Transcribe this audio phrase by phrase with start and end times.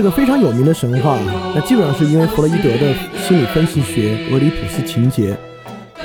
[0.00, 1.18] 是个非常有名的神话，
[1.54, 5.36] 那基本上是因为弗洛伊德的心理分析学俄狄浦斯情节。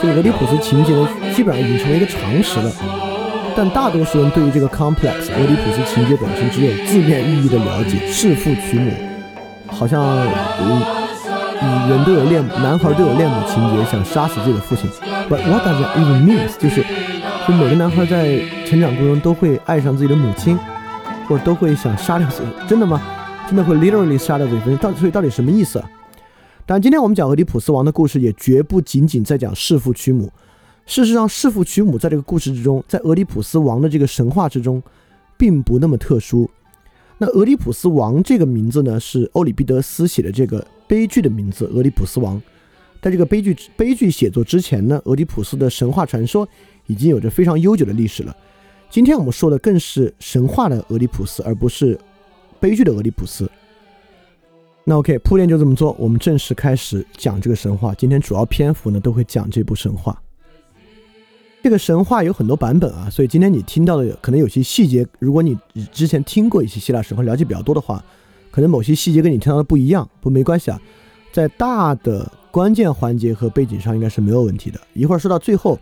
[0.02, 0.94] 这个俄狄浦斯情节，
[1.34, 2.70] 基本上已经成为一个常识了。
[3.56, 8.92] 但大多数人对于这个 complex 俄狄浦斯情节本身只有字面意义的了解，弑父娶母，
[9.68, 10.04] 好像
[10.60, 10.82] 嗯，
[11.62, 14.90] 嗯人都有恋，男孩都有恋母情节，想杀死自己的父亲。
[15.30, 16.50] But what does it even mean？
[16.60, 16.84] 就是，
[17.48, 20.60] 就每个男孩在成长过程中都会爱上自己的母亲，
[21.30, 23.00] 或者都会想杀掉自己，真的吗？
[23.48, 24.76] 真的会 literally 杀掉自己？
[24.78, 25.84] 到所以到底什么意思？
[26.66, 30.32] 但今天我们讲俄狄浦斯王的故事，也绝不仅仅在讲弑父娶母。
[30.88, 34.82] 事实上，弑父娶母在这个故事之中，在俄狄浦斯王的这个神话之中，
[35.38, 36.50] 并不那么特殊。
[37.20, 42.42] 那俄狄浦斯王这个名字呢，是欧里庇得斯写的这个悲剧的名字——俄狄浦斯王。
[43.00, 46.48] 在这个悲剧悲剧写作之前呢，俄狄浦斯的神话传说
[46.88, 48.36] 已经有着非常悠久的历史了。
[48.90, 51.98] 今天我们说的更是神话的俄狄浦斯，而不是
[52.66, 53.48] 悲剧的俄狄浦斯。
[54.86, 57.94] 那 OK，铺垫就这么做，我们正式开始讲这个神话。
[57.94, 60.20] 今天主要篇幅呢都会讲这部神话。
[61.62, 65.56] 这个神话有很多版本啊，所以今天你听到的可能有些细节，如果你
[65.92, 68.04] 之前听过一些希腊神话，了解比较多的话，
[68.50, 70.82] 可能某些细节跟你听到的不一样，不没关系啊。
[71.32, 74.82] 在大的关键环节和背景上应该是没有问题的。
[74.96, 75.80] 一会儿说到最后，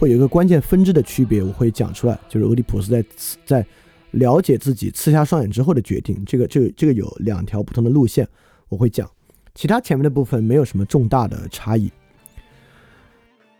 [0.00, 3.04] 会有一个关键分支的区别，我会讲出来，就是俄狄浦斯在
[3.46, 3.66] 在
[4.14, 6.22] 了解自己刺瞎双眼之后的决定。
[6.24, 8.26] 这个这个这个有两条不同的路线。
[8.68, 9.08] 我会讲，
[9.54, 11.92] 其他前面的部分没有什么重大的差异。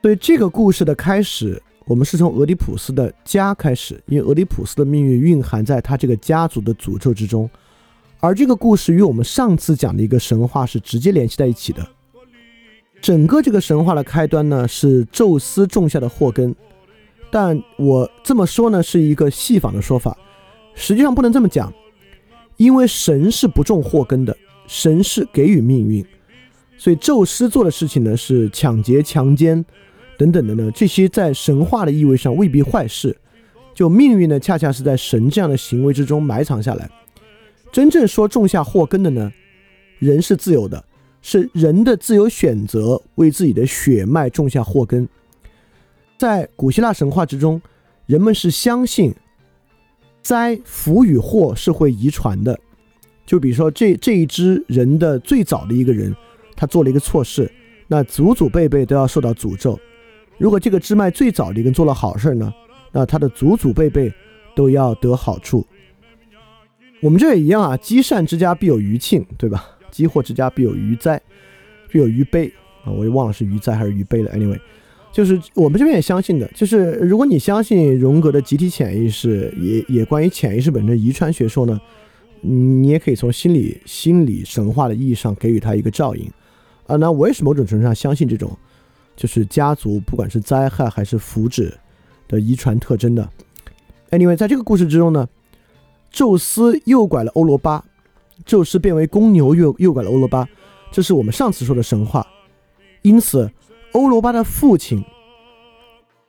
[0.02, 7.48] 所以这个故事的开始，我们是从俄狄浦斯的家开始，因为俄狄浦斯的命运蕴含在他这个家族的诅咒之中，
[8.20, 11.86] 而这个故事与我们上次讲的一个神话是直接联系在一起的。
[13.00, 16.54] 整个这个神话的开端呢，是宙斯种下的祸根，
[17.30, 20.16] 但我这么说呢，是一个戏仿的说法，
[20.74, 21.72] 实际上不能这么讲。
[22.56, 24.36] 因为神是不种祸根的，
[24.68, 26.06] 神是给予命运，
[26.78, 29.64] 所以宙斯做的事情呢是抢劫、强奸
[30.16, 33.16] 等等的呢，这些在神话的意味上未必坏事。
[33.74, 36.88] 就命运呢，恰恰是在神这样的行为之中埋藏下来。
[37.72, 39.32] 真正说种下祸根的呢，
[39.98, 40.84] 人是自由的，
[41.22, 45.08] 是人的自由选择为自己的血脉种下祸根。
[46.16, 47.60] 在古希腊神话之中，
[48.06, 49.12] 人们是相信。
[50.24, 52.58] 灾福与祸是会遗传的，
[53.26, 56.16] 就比如说这这一支人的最早的一个人，
[56.56, 57.52] 他做了一个错事，
[57.88, 59.78] 那祖祖辈辈都要受到诅咒。
[60.38, 62.50] 如果这个支脉最早的一个做了好事呢，
[62.90, 64.10] 那他的祖祖辈辈
[64.56, 65.66] 都要得好处。
[67.02, 69.66] 我们这也一样啊，积善之家必有余庆，对吧？
[69.90, 71.20] 积祸之家必有余灾，
[71.90, 72.50] 必有余悲
[72.82, 72.90] 啊！
[72.90, 74.32] 我也忘了是余灾还是余悲了。
[74.32, 74.58] Anyway。
[75.14, 81.80] 就是我们这边也相信的，就是如果你相信荣格的集体潜意识，也也关于潜意识本身遗传学说呢，
[82.40, 86.28] 你也可以从心理心理神话的意义上给予它一个照应
[86.88, 86.96] 啊。
[86.96, 88.58] 那我也是某种程度上相信这种，
[89.14, 91.72] 就是家族不管是灾害还是福祉
[92.26, 93.30] 的遗传特征的。
[94.10, 95.28] Anyway，在这个故事之中呢，
[96.10, 97.84] 宙斯诱拐了欧罗巴，
[98.44, 100.48] 宙斯变为公牛诱诱拐了欧罗巴，
[100.90, 102.26] 这是我们上次说的神话，
[103.02, 103.48] 因此。
[103.94, 105.04] 欧罗巴的父亲，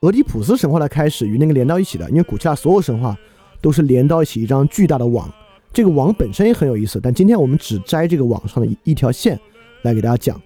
[0.01, 3.17] 俄狄浦斯神话的开始与那个连到一起的，因为古希腊所有神话
[3.59, 5.27] 都是连到一起一张巨大的网，
[5.73, 9.39] 这个网本身也很有意思，但今天我们只摘这个网上的一一条线
[9.81, 10.39] 来给大家讲。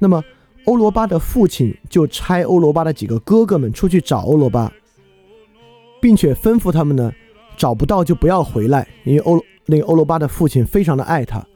[0.00, 0.20] 那么
[0.64, 4.72] 欧罗巴的父亲就差欧罗巴的几个哥哥们出去找欧罗巴，
[6.00, 7.12] 并且吩咐他们呢，
[7.56, 11.46] 找不到就不要回来，因为欧那个欧罗巴的父亲非常的爱他，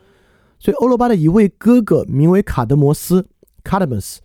[0.60, 3.26] 所以欧罗巴的一位哥哥名为卡德摩斯
[3.64, 4.19] （Cadmus）。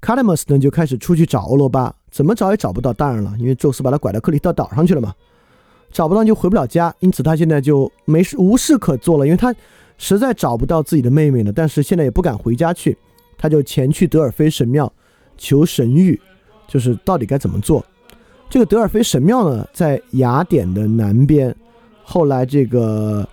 [0.00, 2.92] 卡德莫斯呢就开始出去找欧罗巴，怎么找也找不到。
[2.92, 5.12] 当然了，因为宙斯把他拐到克里特岛上去了嘛，
[5.90, 6.94] 找不到就回不了家。
[7.00, 9.54] 因此他现在就没事无事可做了，因为他
[9.98, 11.52] 实在找不到自己的妹妹了。
[11.52, 12.96] 但是现在也不敢回家去，
[13.36, 14.90] 他就前去德尔菲神庙
[15.36, 16.18] 求神谕，
[16.68, 17.84] 就是到底该怎么做。
[18.48, 21.54] 这个德尔菲神庙呢，在雅典的南边，
[22.04, 23.28] 后来这个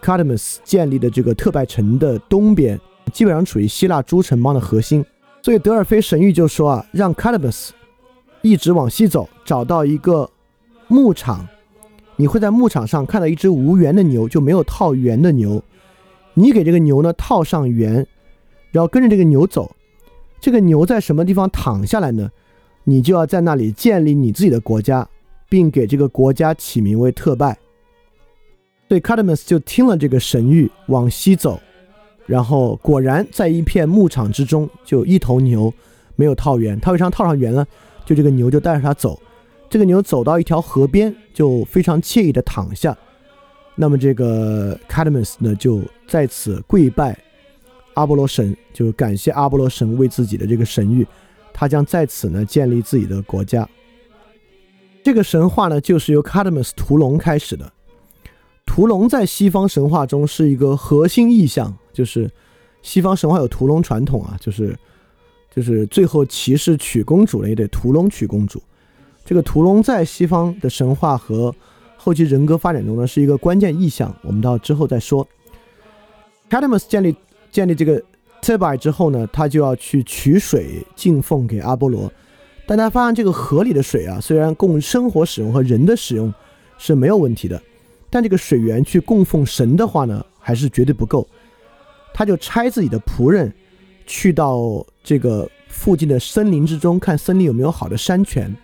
[0.00, 2.78] 卡德莫斯建立的这个特拜城的东边，
[3.12, 5.04] 基本上处于希腊诸城邦的核心。
[5.42, 7.72] 所以德尔菲神谕就说啊，让卡德布斯
[8.42, 10.28] 一直往西走，找到一个
[10.86, 11.46] 牧场，
[12.16, 15.62] 你会在牧场上看到一只无缘的牛，就没有套圆的牛。
[16.34, 18.06] 你给这个牛呢套上圆，
[18.70, 19.74] 然后跟着这个牛走。
[20.40, 22.30] 这个牛在什么地方躺下来呢？
[22.84, 25.06] 你就要在那里建立你自己的国家，
[25.48, 27.58] 并给这个国家起名为特拜。
[28.88, 31.60] 所以卡德布斯就听了这个神谕，往西走。
[32.26, 35.72] 然后果然，在一片牧场之中，就一头牛
[36.16, 37.66] 没有套圆，他为啥套上圆呢？
[38.04, 39.20] 就这个牛就带着他走，
[39.68, 42.96] 这个牛走到一条河边，就非常惬意的躺下。
[43.74, 47.16] 那么这个 Cadmus 呢，就在此跪拜
[47.94, 51.06] 阿波罗神，就感谢阿波罗神为自己的这个神谕，
[51.52, 53.68] 他将在此呢建立自己的国家。
[55.02, 57.72] 这个神话呢，就是由 Cadmus 屠龙开始的。
[58.66, 62.30] 屠龙在西方神话中是一个核心意象，就是
[62.82, 64.76] 西方神话有屠龙传统啊，就是
[65.54, 68.62] 就是最后骑士娶公主了也得屠龙娶公主。
[69.24, 71.54] 这个屠龙在西方的神话和
[71.96, 74.14] 后期人格发展中呢，是一个关键意象。
[74.22, 75.26] 我们到之后再说。
[76.48, 77.14] Cadmus 建立
[77.52, 78.02] 建立这个
[78.40, 82.10] t e b a i 之后呢，他就要去取水敬奉给阿波罗。
[82.66, 86.32] 但他发现这个河里的水啊，虽然供生活使用和人的使用
[86.78, 87.60] 是没有问题的，
[88.08, 91.28] 但这个水源去供奉神的话呢，还是绝对不够。
[92.20, 93.50] 他就差自己的仆人
[94.04, 98.54] 去到这个附近的森林之中，看森林有没有好的山泉。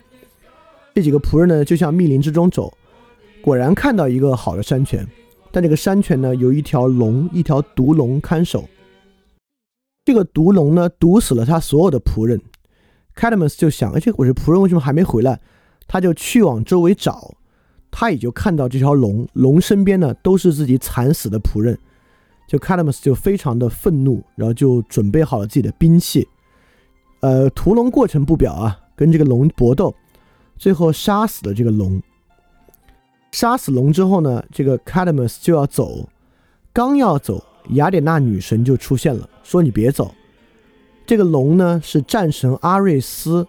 [0.93, 2.71] 这几个仆人呢，就向密林之中走。
[3.41, 5.03] 果然看到一个好的山泉，
[5.51, 8.63] 但这个山泉呢，有一条龙，一条毒龙看守。
[10.05, 12.39] 这个毒龙呢，毒死了他所有的仆人。
[13.15, 15.39] Cadmus 就想，哎，这我这仆人为什么还没回来？
[15.87, 17.33] 他就去往周围找，
[17.89, 21.79] 他也就看到这条龙，龙身边呢都是自己惨死的仆人。
[22.47, 26.27] 就 Cadmus 就非常的愤怒，然后就准备好了自己的兵器。
[27.19, 29.93] 呃，屠龙过程不表啊，跟这个龙搏斗，
[30.55, 32.01] 最后杀死了这个龙。
[33.31, 36.07] 杀死龙之后呢，这个 Cadmus 就要走，
[36.71, 40.13] 刚要走，雅典娜女神就出现了，说你别走。
[41.05, 43.45] 这个龙呢是战神阿瑞斯，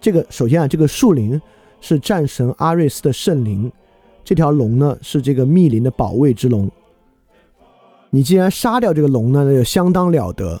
[0.00, 1.40] 这个首先啊，这个树林
[1.80, 3.70] 是战神阿瑞斯的圣灵，
[4.24, 6.70] 这条龙呢是这个密林的保卫之龙。
[8.10, 10.60] 你既然杀掉这个龙呢，那就相当了得。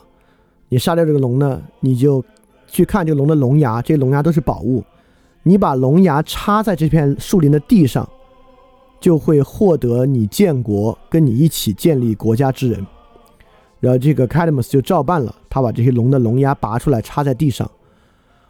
[0.68, 2.24] 你杀掉这个龙呢，你就
[2.66, 4.84] 去看这个龙的龙牙，这些龙牙都是宝物。
[5.42, 8.08] 你把龙牙插在这片树林的地上。
[8.98, 12.84] 就会获得你建国，跟你一起建立国家之人。
[13.78, 17.70] 然后这个 Cadmus 就照办了，他把这些龙的龙牙拔出来插在地上。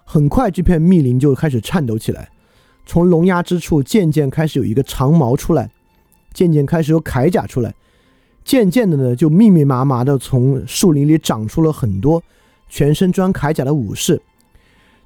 [0.04, 2.31] 很快，这片密林就开始颤抖起来，
[2.87, 5.69] 从龙牙之处渐渐开始有一个长矛出来，
[6.32, 7.75] 渐渐开始有铠甲出来，
[8.46, 12.22] 渐渐的呢，就密密麻麻的从树林里长出了很多
[12.69, 14.22] 全身装铠甲的武士。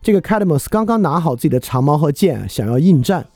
[0.02, 3.26] 这个 Cadmus 刚刚拿好自己的长矛和剑，想要应战。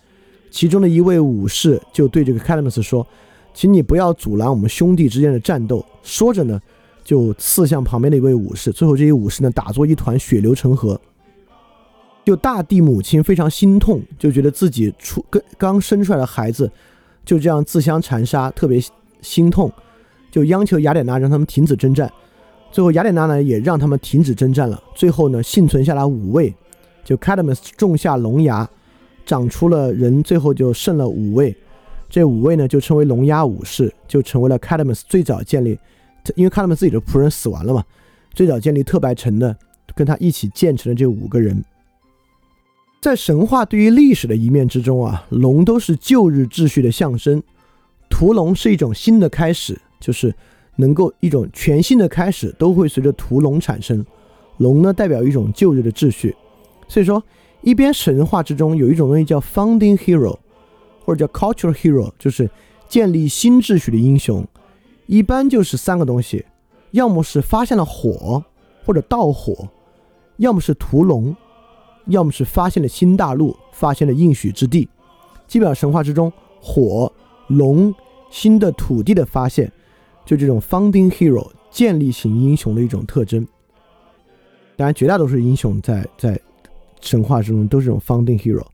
[0.50, 3.06] 其中的一位武士就对这个 Cadmus 说
[3.54, 6.60] ：“请你不要阻拦我们兄弟之间的战斗。”说着呢，
[7.02, 8.70] 就刺向旁边的一位武士。
[8.70, 11.00] 最后，这些武士呢打作一团，血流成河。
[12.26, 16.70] 就大地母亲非常心痛，就觉得自己出刚刚生出来的孩子
[17.24, 18.82] 就这样自相残杀，特别
[19.22, 19.72] 心痛，
[20.34, 22.12] 就央求雅典娜让他们停止征战。
[22.72, 24.82] 最后，雅典娜呢也让他们停止征战了。
[24.92, 26.52] 最后呢，幸存下来五位，
[27.04, 28.68] 就 Cadmus 种下龙牙。
[29.24, 31.56] 长出了人，最后就剩了五位，
[32.10, 35.78] 这五位呢就称为龙牙武士，就成为了 Cadmus 最早建立，
[36.34, 37.84] 因为 Cadmus 自己的仆人死完了嘛，
[38.34, 39.56] 最早建立特白城的，
[39.94, 41.64] 跟他一起建成的这五个人，
[43.00, 47.40] 在神话对于历史的一面之中啊，龙都是旧日秩序的象征，
[48.10, 50.34] 屠龙是一种新的开始，就是
[50.76, 54.04] 能够一种全新的开始都会随着屠龙产生，
[54.58, 56.36] 龙呢代表一种旧日的秩序，
[56.88, 57.22] 所以说。
[57.66, 60.36] 一边神话之中有一种东西叫 founding hero，
[61.02, 62.50] 或者叫 cultural hero，就是
[62.86, 64.46] 建立新秩序的英雄，
[65.06, 66.44] 一般就是三个东西，
[66.90, 68.44] 要么是发现了火
[68.84, 69.66] 或者盗火，
[70.36, 71.34] 要么是屠龙，
[72.08, 74.86] 要么是发现了新大陆，发现了应许之地。
[75.48, 76.30] 基本上神话之中，
[76.60, 77.10] 火、
[77.46, 77.94] 龙、
[78.28, 79.72] 新的土地的发现，
[80.24, 83.46] 就这种 founding hero 建立型英雄的一种特征。
[84.76, 86.40] 当然，绝大多数英雄在在。
[87.00, 88.64] 神话之中都是这种 founding hero，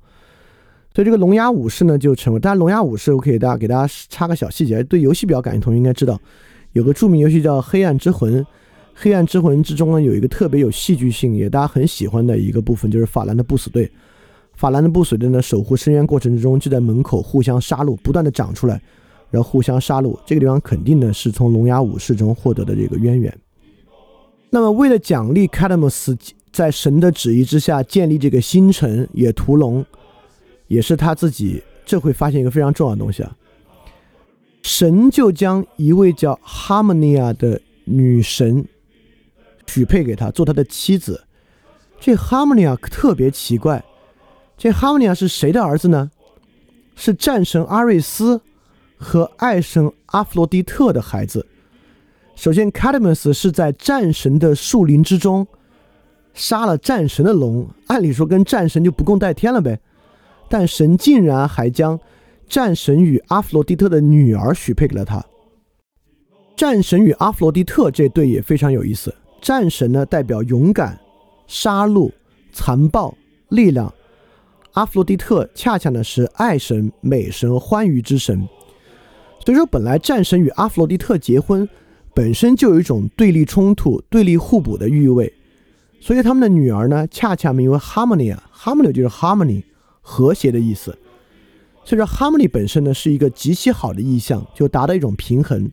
[0.95, 2.39] 所以这个龙牙武士呢就成为。
[2.39, 6.17] 当然，龙牙武士我可以大家给大家插个小细节，对游戏比较感兴趣同学应该知道，
[6.75, 8.35] 有个著名游戏叫《黑暗之魂》。
[8.95, 13.91] 《黑暗之魂》之中呢有一个特别有戏剧性也大家很喜欢的一个部分，就是法兰的不死队。
[14.55, 18.81] 法兰的不死队呢守护深渊过程之中就在门口互相杀戮，不断的长出来，
[19.31, 20.19] 然后互相杀戮。
[20.27, 23.37] 这个地方肯定呢是从龙牙武士中获得的这个渊源。
[24.51, 26.17] 那么为了奖励卡德姆斯。
[26.53, 29.87] 在神的旨意之下建立这个新城，也屠龙，
[30.67, 31.63] 也是他自己。
[31.87, 33.37] 这会发现一个非常重要的东西啊，
[34.61, 38.67] 神就将一位叫哈莫尼亚的女神
[39.69, 41.23] 许配给他做他的妻子。
[42.01, 43.85] 这哈莫尼亚特别奇怪，
[44.59, 46.11] 这哈莫尼亚是谁的儿子呢？
[46.97, 48.41] 是战神阿瑞斯
[49.01, 51.47] 和爱神阿弗洛狄特的孩子。
[52.37, 55.47] 首先，卡德姆斯是在战神的树林之中。
[56.33, 59.81] 杀了战神的龙，按理说跟战神就不共戴天了呗。
[60.49, 61.99] 但神竟然还将
[62.47, 65.25] 战神与阿弗洛狄特的女儿许配给了他。
[66.55, 69.13] 战神与阿弗洛狄特这对也非常有意思。
[69.41, 70.99] 战神呢代表勇敢、
[71.47, 72.11] 杀戮、
[72.53, 73.13] 残暴、
[73.49, 73.93] 力量；
[74.75, 78.49] 阿弗洛狄特恰恰呢是爱神、美神、欢愉之神。
[79.45, 81.69] 所以说，本来战神与阿弗洛狄特结婚
[82.15, 85.33] 本身就有一种对立冲突、对立互补的意味。
[86.01, 89.65] 所以他们的女儿呢，恰恰名为 Harmony，Harmony 就是 Harmony。
[90.03, 90.99] 和谐的意思，
[91.85, 95.71] 所以说 harmony 本身呢是一个极其好的意象，就达到一种平衡。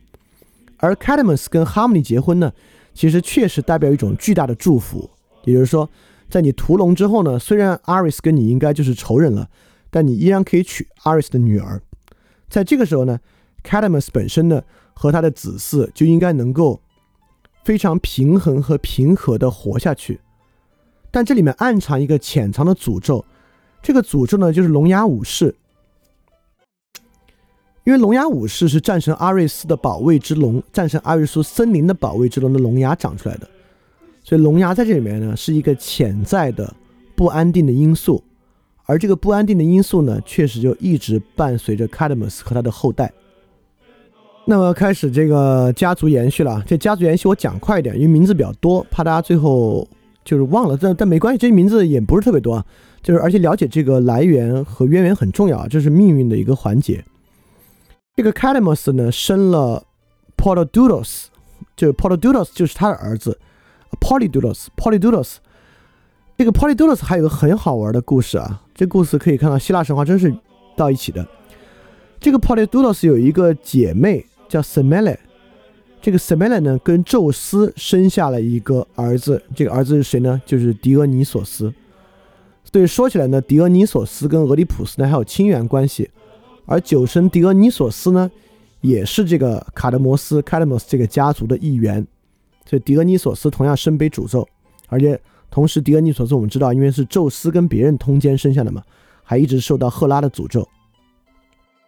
[0.76, 2.52] 而 Cadmus 跟 harmony 结婚呢，
[2.94, 5.10] 其实确实代表一种巨大的祝福。
[5.44, 5.90] 也就是说，
[6.28, 9.48] 在你屠龙之后呢，虽然 Aris 跟你应该就是仇人了，
[9.90, 11.82] 但你依然可以娶 Aris 的女儿。
[12.48, 13.18] 在这个时候呢
[13.68, 14.62] ，Cadmus 本身呢
[14.94, 16.80] 和他的子嗣就应该能够
[17.64, 20.18] 非常平衡和平和的活下去。
[21.10, 23.24] 但这里面暗藏一个潜藏的诅咒。
[23.80, 25.54] 这个诅咒呢，就是龙牙武士，
[27.84, 33.48] 因为龙牙武士是战神阿瑞斯的保卫之龙，战神阿瑞斯森林的保卫之龙的龙牙长出来的，
[34.24, 36.74] 所以龙牙在这里面呢是一个潜在的
[37.14, 38.22] 不安定的因素，
[38.84, 43.12] 而这个不安定的因素呢，确实就一直伴随着 Cadmus 和他的后代。
[44.50, 49.86] 那么开始这个家族延续了，这家族延续我讲快一点，因为名字比较多，怕大家最后
[50.24, 52.64] 就是忘了，但但没关系，这些名字也不是特别多啊。
[53.02, 57.04] 就是，而且了解这个来源和渊源很重要，这是命运的一个环节。
[58.16, 59.84] 这个 Cadmus 呢，生了
[60.38, 61.24] Polydeuces，
[61.76, 63.38] 就 Polydeuces 就是他的儿子
[64.00, 65.34] ，Polydeuces，Polydeuces。
[66.38, 70.34] 这个 Polydeuces 还有个很好玩的故事啊，这故事可以看到希腊神话真是
[70.74, 71.28] 到一起的。
[72.18, 75.16] 这个 Polydeuces 有一个姐妹叫 Semele，
[76.00, 80.40] 这个 Semele 呢跟宙斯生下了一个儿子，这个儿子是谁呢？
[80.46, 81.72] 就是狄俄尼索斯。
[82.70, 86.10] 所以说起来呢，狄俄尼索斯跟俄狄浦斯呢还有亲缘关系，
[86.66, 88.30] 而酒神狄俄尼索斯呢，
[88.80, 92.06] 也是这个卡德摩斯 （Cadmus） 这个家族的一员。
[92.66, 94.46] 所以狄俄尼索斯同样身背诅咒，
[94.88, 95.18] 而且
[95.50, 98.82] 同时狄俄尼索斯我们知道，因为是宙斯跟别人通奸生下的嘛，
[99.22, 100.68] 还一直受到赫拉的诅咒。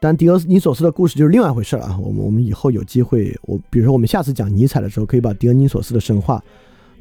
[0.03, 1.99] 但狄俄尼索斯的故事就是另外一回事了啊！
[2.03, 6.43] 我们我们以后有机会，我比如说我们下次讲尼采的时候，可以把狄俄尼索斯的神话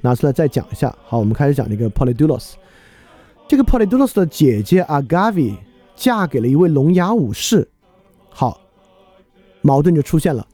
[0.02, 0.94] 拿出来再讲一下。
[1.06, 2.56] 好，我们开始讲这个 Polydeuces。
[3.48, 5.56] 这个 Polydeuces 的姐姐 Agave
[5.96, 7.66] 嫁给了一位聋哑武士，
[8.30, 8.60] 好，
[9.62, 10.46] 矛盾就出现了，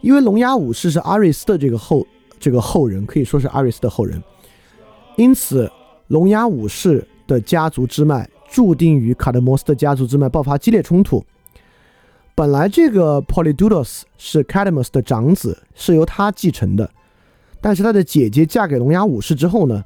[0.00, 2.04] 因为聋哑武士是阿瑞斯的这个后
[2.40, 4.20] 这个后人，可以说是阿瑞斯的后人，
[5.16, 5.70] 因此
[6.08, 11.24] 聋哑武士的家族支脉注定与卡德摩斯的家族支脉爆发激烈冲突。
[12.38, 16.88] 本来这个 Polydeuces 是 Cadmus 的长子，是由他继承的，
[17.60, 19.82] 但是他的姐姐嫁给聋哑武士之后呢，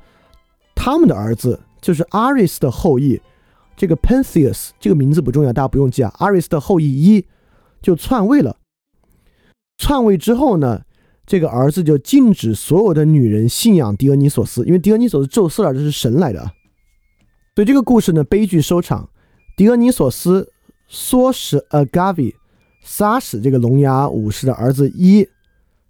[0.75, 1.59] 他们的儿子。
[1.81, 3.19] 就是阿瑞斯的后裔，
[3.75, 6.15] 这个 Pentheus 这个名字不重要，大家不用记啊。
[6.19, 7.25] 阿瑞斯的后裔一
[7.81, 8.59] 就篡位了，
[9.79, 10.83] 篡位之后呢，
[11.25, 16.53] 这个儿子就禁止所有的女人信仰狄俄尼索斯，因为狄俄尼索斯宙斯儿子是神来的啊。
[17.55, 19.09] 所以这个故事呢悲剧收场，
[19.57, 20.53] 狄俄尼索斯
[20.91, 22.35] 唆使 Agave
[22.83, 25.27] 杀死这个聋哑武士的儿子一，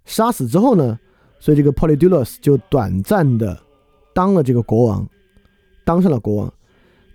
[0.05, 0.97] 杀死之后呢，
[1.39, 3.59] 所以这个 Polydeuces 就短暂的
[4.13, 5.07] 当了这个国王。
[5.85, 6.53] 当上了国王，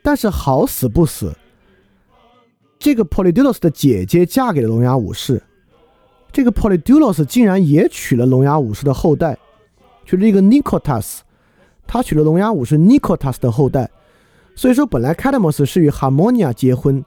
[0.03, 1.35] 但是好死不死，
[2.79, 5.43] 这个 Polydeuces 的姐姐嫁给了聋哑武士，
[6.31, 9.39] 这个 Polydeuces 竟然也娶了聋哑武士的后代，
[10.05, 11.21] 就是一个 Nicotas，
[11.87, 13.91] 他娶了聋哑武士 Nicotas 的后代，
[14.55, 17.03] 所以说本来 Cadmus 是与 Harmonia 结婚，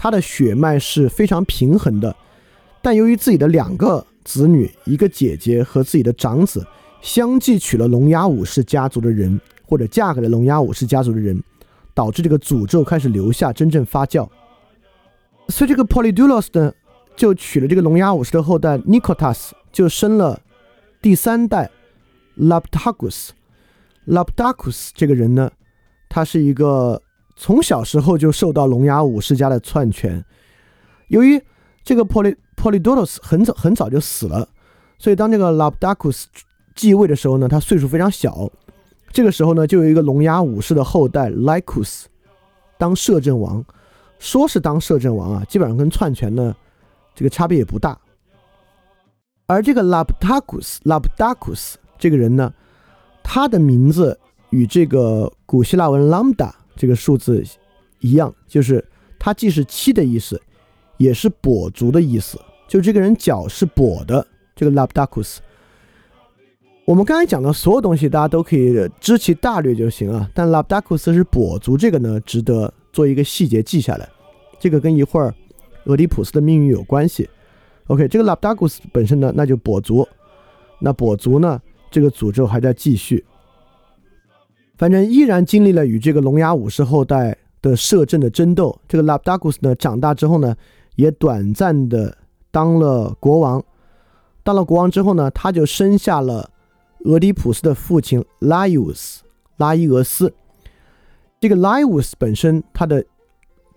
[0.00, 2.16] 他的血脉是非常平衡的，
[2.80, 6.66] 但由于自己的两个子女，一个姐姐和自己的长子
[7.02, 9.38] 相继娶了龙牙武士家族的人。
[9.70, 11.40] 或者嫁给了龙牙武士家族的人，
[11.94, 14.28] 导致这个诅咒开始留下，真正发酵。
[15.46, 16.72] 所以这个 Polydeuces 呢，
[17.14, 20.40] 就娶了这个龙牙武士的后代 Nicotas，就生了
[21.00, 21.70] 第三代
[22.36, 23.28] Labtagus。
[24.08, 25.52] Labtagus 这个人呢，
[26.08, 27.00] 他是一个
[27.40, 30.22] 从小时候就受到聋哑武士家的篡权。
[31.08, 31.42] 由于
[31.82, 34.46] 这个 Poly Polydeuces 很早很早就死了，
[34.98, 36.24] 所以当这个 Labdacus
[36.74, 38.46] 继位的时候呢，他岁数非常小。
[39.10, 42.04] 这个时候呢，就有一个聋哑武士的后代 Lycus
[42.76, 43.64] 当摄政王，
[44.18, 46.54] 说是当摄政王啊，基本上跟篡权呢
[47.14, 47.98] 这个差别也不大。
[49.46, 52.52] 而这个 Labdacus Labdacus 这个人呢，
[53.22, 54.20] 他的名字
[54.50, 56.50] 与这个古希腊文 lambda
[56.80, 57.44] 这个数字
[57.98, 58.82] 一样，就是
[59.18, 60.40] 它既是七的意思，
[60.96, 64.26] 也是跛足的意思，就这个人脚是跛的。
[64.56, 65.36] 这个 Labdacus。
[66.86, 70.30] 我们刚才讲的所有东西，大家都可以知其大略就行啊。
[70.34, 74.08] 但拉布达库斯是跛足，这个呢，值得做一个细节记下来。
[74.58, 75.34] 这个跟一会儿
[75.84, 77.28] 俄狄浦斯的命运有关系。
[77.88, 80.08] OK，这个拉布达库斯本身呢，那就跛足。
[80.78, 81.60] 那跛足呢，
[81.90, 83.22] 这个诅咒还在继续。
[84.80, 88.74] 反正依然经历了与这个聋哑武士后代的摄政的争斗。
[88.88, 90.56] 这个拉布达库斯呢，长大之后呢，
[90.96, 92.16] 也短暂的
[92.50, 93.62] 当了国王。
[94.42, 96.48] 当了国王之后呢，他就生下了。
[97.04, 99.22] 俄狄浦斯的父亲拉伊乌斯，
[99.58, 100.32] 拉伊俄斯。
[101.38, 103.04] 这个拉伊乌斯本身，它的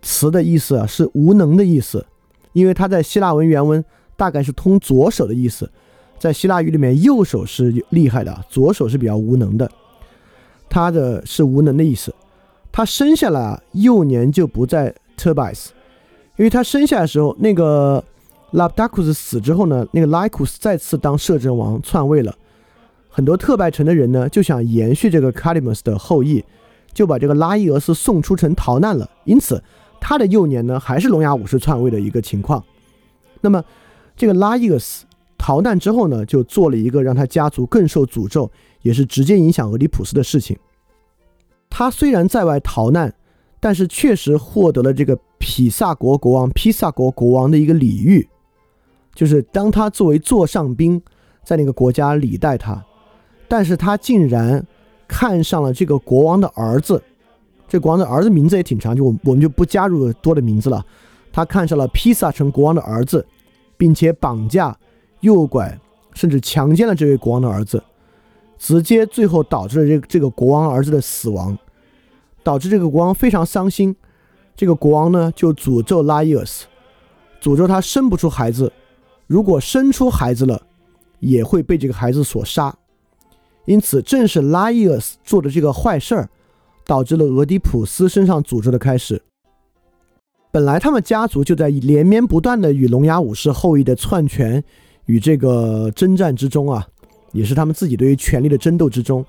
[0.01, 2.05] 词的意思啊是无能的意思，
[2.53, 3.83] 因为他在希腊文原文
[4.15, 5.69] 大概是通左手的意思。
[6.17, 9.69] 在希腊语里面，右手是厉害的，左手是比较无能的。
[10.73, 12.11] 他的是无能的意思。
[12.71, 15.71] 他生下来幼年就不在特拜斯，
[16.37, 18.03] 因为他生下来的时候，那个
[18.49, 22.35] 拉布达库斯死之后呢，那个拉伊库斯再次当摄政王篡位了。
[23.07, 26.43] 很多特拜城的人呢，就想延续这个卡利姆斯的后裔，
[26.91, 29.07] 就把这个拉伊俄斯送出城逃难了。
[29.25, 29.63] 因此，
[30.01, 32.63] 他的幼年呢，还是聋哑武士篡位的一个情况。
[33.41, 33.63] 那么，
[34.17, 35.05] 这个拉伊俄斯
[35.37, 38.49] 逃难之后呢，就做了一个让他家族更受诅咒，
[38.83, 40.55] 也是直接影响俄狄浦斯的事情。
[41.71, 43.11] 他虽然在外逃难，
[43.59, 48.29] 但是确实获得了这个匹萨国国王、披萨国国王的一个礼遇，
[49.15, 51.01] 就是当他作为座上宾，
[51.43, 52.85] 在那个国家礼待他。
[53.47, 54.65] 但是他竟然
[55.07, 57.01] 看上了这个国王的儿子，
[57.67, 60.85] 这国王的儿子名字也挺长，就我我们就不加入多的名字了。
[61.31, 63.25] 他看上了披萨城国王的儿子，
[63.77, 64.77] 并且绑架、
[65.21, 65.75] 诱拐，
[66.13, 67.83] 甚至强奸了这位国王的儿子，
[68.63, 71.57] 直接最后导致了这这个国王儿子的死亡，
[72.43, 73.93] 导致这个国王非常伤心。
[74.55, 76.65] 这个国王呢就诅咒拉伊尔斯，
[77.41, 78.71] 诅咒他生不出孩子，
[79.27, 80.61] 如果生出孩子了，
[81.19, 82.73] 也会被这个孩子所杀。
[83.65, 86.29] 因此，正是拉伊尔斯做的这个坏事儿，
[86.85, 89.21] 导致了俄狄浦斯身上诅咒的开始。
[90.53, 94.63] 本来他们家族就在连绵不断的与聋哑武士后裔的篡权
[95.07, 96.87] 与这个征战之中啊，
[97.33, 99.25] 也是他们自己对于权力的争斗之中。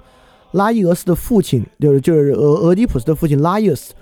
[0.52, 3.92] 拉伊俄斯的父亲，就是就是俄俄狄浦斯的父亲拉伊尔斯，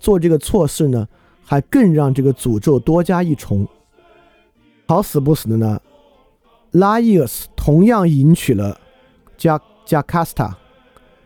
[0.00, 1.06] 做这个错事呢，
[1.44, 3.68] 还更让这个诅咒多加一重。
[4.88, 5.80] 好死不死的呢，
[6.72, 8.80] 拉伊尔斯同样迎娶了
[9.38, 9.60] 加。
[9.86, 10.56] 加卡斯塔，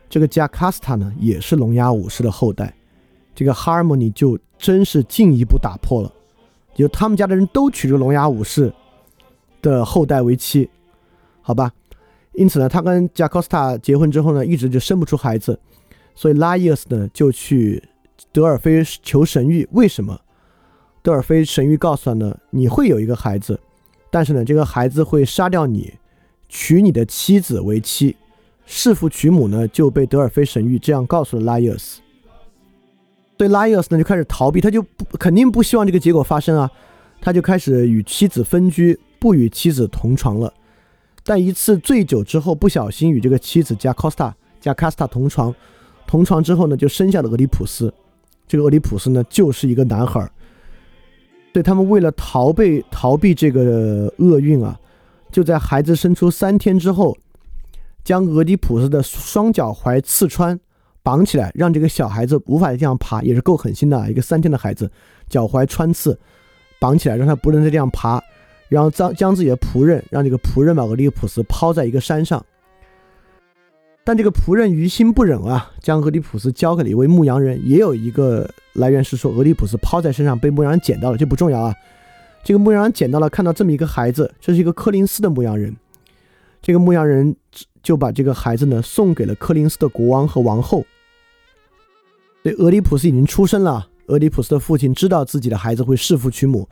[0.09, 2.73] 这个加卡斯塔呢，也是聋哑武士的后代，
[3.35, 6.11] 这个 harmony 就真是进一步打破了，
[6.73, 8.73] 就他们家的人都娶这聋哑武士
[9.61, 10.67] 的后代为妻，
[11.43, 11.71] 好吧？
[12.37, 15.57] 因此呢，他跟加卡斯塔结婚之后呢，一直就生不出孩子，
[16.13, 17.81] 所以拉伊斯呢就去
[18.31, 20.19] 德尔菲求神谕，为什么？
[21.01, 23.59] 德尔菲神谕告诉他呢，你会有一个孩子，
[24.09, 25.93] 但是呢，这个孩子会杀掉你，
[26.49, 28.15] 娶你的妻子为妻。
[28.65, 32.01] 弑父娶母呢，就被德尔菲神谕这样告诉了拉伊尔斯。
[33.37, 36.69] 所以拉伊尔斯呢就开始逃避，他就不肯定不希望这个结果发生啊，
[37.21, 40.51] 他就开始与妻子分居，不与妻子同床了。
[41.25, 45.53] 但一次醉酒之后，不小心与这个妻子加 costa 加 casta 同床，
[46.07, 47.93] 同床之后呢，就生下了俄狄浦斯。
[48.47, 50.31] 这个俄狄浦斯呢，就是一个男孩儿。
[51.51, 54.79] 对他们为了逃避逃避这个厄运啊，
[55.31, 57.17] 就在孩子生出三天之后。
[58.03, 60.59] 将俄狄浦斯的双脚踝刺穿，
[61.01, 64.11] 绑起来，让这个小孩子无法再这样爬，也是够狠心的。
[64.11, 64.91] 一个三天的孩子，
[65.27, 66.15] 脚踝穿刺，
[66.79, 68.21] 绑起来，让他不能再这样爬。
[68.69, 72.43] 然后将将自己的仆人，让这个仆人把俄狄浦斯抛在一个山上。
[74.03, 77.59] 但这个仆人于心不忍啊，将俄狄浦斯交给了一位牧羊人。
[77.63, 81.73] 也有一个来源是说，俄狄浦斯抛在身上被牧羊人捡到了，这不重要啊。
[82.43, 85.75] 这个牧羊人捡到了，看到这么一个孩子，这是一个柯林斯的牧羊人。
[86.61, 87.35] 这个牧羊人。
[87.85, 90.83] 就把这个孩子呢送给了柯林斯的国王和王后。
[92.41, 93.87] 对，俄狄浦斯已经出生了。
[94.07, 96.67] 俄狄浦斯的父亲知道自己的孩子会弑父娶母，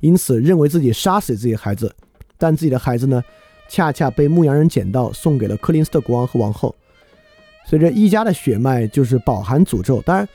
[0.00, 1.94] 因此认为自己杀死自己的孩子。
[2.36, 3.22] 但自己的孩子呢，
[3.68, 6.74] 恰恰被牧羊人捡到，送给了柯林斯的国王和王后。
[7.66, 10.00] 随着一家的血脉就是饱含诅咒。
[10.02, 10.28] 当然，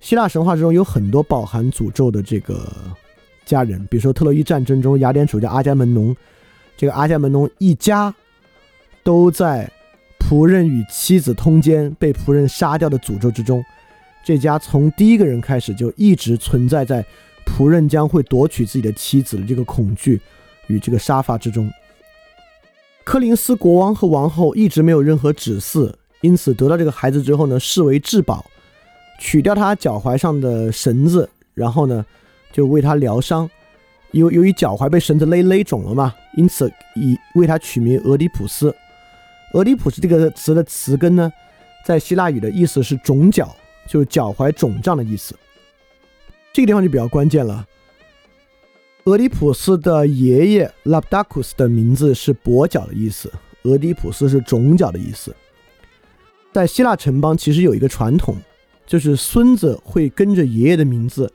[0.00, 2.72] 希腊神话之中有很多饱含诅咒的这个
[3.44, 6.16] 家人，比如说特洛伊战争中雅典主教阿伽门农，
[6.76, 8.14] 这个阿伽门农一家
[9.02, 9.70] 都在。
[10.28, 13.64] 仆人与妻子通奸被仆人杀掉的诅咒之中，
[14.22, 17.04] 这家从第一个人开始就一直存在在
[17.56, 20.20] 仆人将会夺取自己的妻子的这个恐惧
[20.68, 21.70] 与这个杀伐之中。
[23.04, 28.44] 柯林斯国王和王后一直没有任何指示，因此得到这个孩子之后呢，视为至宝，
[29.18, 32.04] 取掉他脚踝上的绳子，然后呢，
[32.52, 33.48] 就为他疗伤。
[34.12, 38.74] 由由于脚踝被绳子勒勒肿了嘛，因此以为他取名俄狄浦斯。
[39.54, 41.32] 俄狄浦斯这个词的词根呢，
[41.84, 43.54] 在希腊语的意思是肿脚，
[43.88, 45.34] 就是脚踝肿胀的意思。
[46.52, 47.66] 这个地方就比较关键了。
[49.04, 53.32] 俄狄浦斯的爷爷 Labdacus 的名字是跛脚的意思，
[53.62, 55.34] 俄狄浦斯是肿脚的意思。
[56.52, 58.36] 在希腊城邦其实有一个传统，
[58.86, 61.32] 就是孙子会跟着爷爷的名字，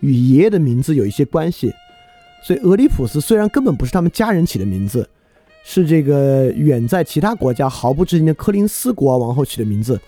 [0.00, 1.72] 与爷爷的名字有一些关系。
[2.44, 5.08] 所以俄狄浦斯虽然根本不是他们家人起的名字，
[5.64, 9.98] 是这个远在其他国家毫不知情的柯林斯国王王后起的名字，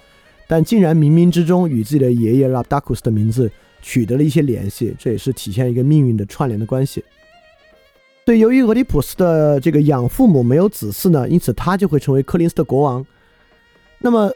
[0.46, 3.50] 但竟然冥冥之中与自己的爷爷 Labdacus 的名字。
[3.80, 7.04] 取得了一些联系，这也是体现一个命运的串联的关系。
[8.24, 13.04] 对，由于俄狄浦斯的这个养父母没有子嗣呢，因此他就会成为柯林斯的国王。
[13.98, 14.30] 那么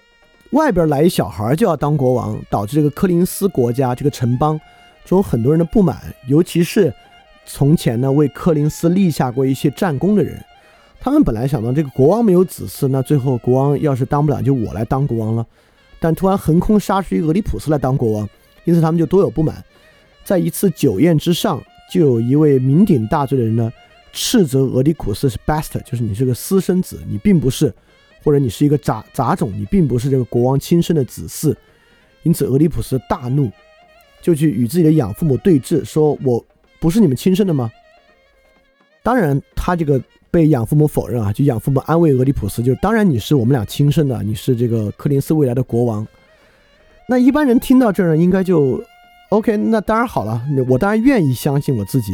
[0.52, 4.59] 外边来一小孩就要当国王，导致这个柯林斯国家这个城邦
[5.05, 6.92] 中很多人的不满，尤其是
[7.44, 10.42] 从前呢为柯林斯立下过一些战功的人，
[10.98, 15.46] 他们本来想到这个国王没有子嗣，那最后国王要是当不了，就我来当国王了。
[16.00, 18.28] 但突然横空杀出一个俄狄浦斯来当国王。
[18.64, 19.64] 因此，他们就多有不满。
[20.25, 23.72] 在一次酒宴之上，就有一位酩酊大醉的人呢，
[24.12, 27.75] 斥责俄狄浦斯是 bastard，就是你是个私生子，你并不是，
[28.22, 31.55] 或者你是一个杂杂种，你并不是这个国王亲生的子嗣。
[32.22, 33.51] 因此，俄狄浦斯大怒，
[34.20, 36.44] 就去与自己的养父母对峙，说：“我
[36.79, 37.68] 不是你们亲生的吗？”
[39.03, 46.07] 当然，他这个被养父母否认啊，就养父母安慰俄狄浦斯，就当然你是我们俩亲生的，你是这个柯林斯未来的国王。
[47.09, 48.83] 那一般人听到这儿，应该就
[49.29, 52.12] ，OK，那当然好了，我当然愿意相信我自己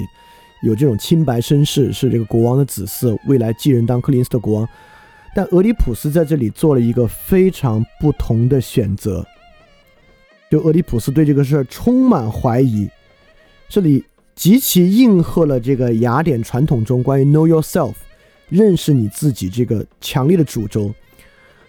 [0.63, 4.69] 有这种清白身世，是这个国王的子嗣，未来继任当克林斯的国王。
[5.35, 9.25] 但俄狄浦斯在这里做了一个非常不同的选择，
[10.51, 12.89] 就俄狄浦斯对这个事儿充满怀疑，
[13.69, 17.95] 这里极其应和了这个雅典传统中关于 Know yourself，
[18.49, 20.93] 认识你自己这个强烈的主轴。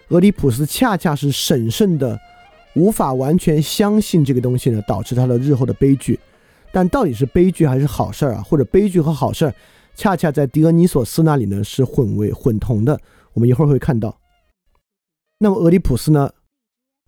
[0.08, 2.18] 俄狄浦斯恰恰是审慎的。
[2.74, 6.18] 无法完全相信这个东西呢，导致他的日后的悲剧。
[6.72, 8.42] 但到底是悲剧还是好事儿啊？
[8.42, 9.54] 或者悲剧和好事儿，
[9.94, 13.00] 恰恰在狄俄尼索斯那里呢是混为混同的。
[13.32, 14.16] 我们一会儿会看到。
[15.38, 16.30] 那么俄狄浦斯呢，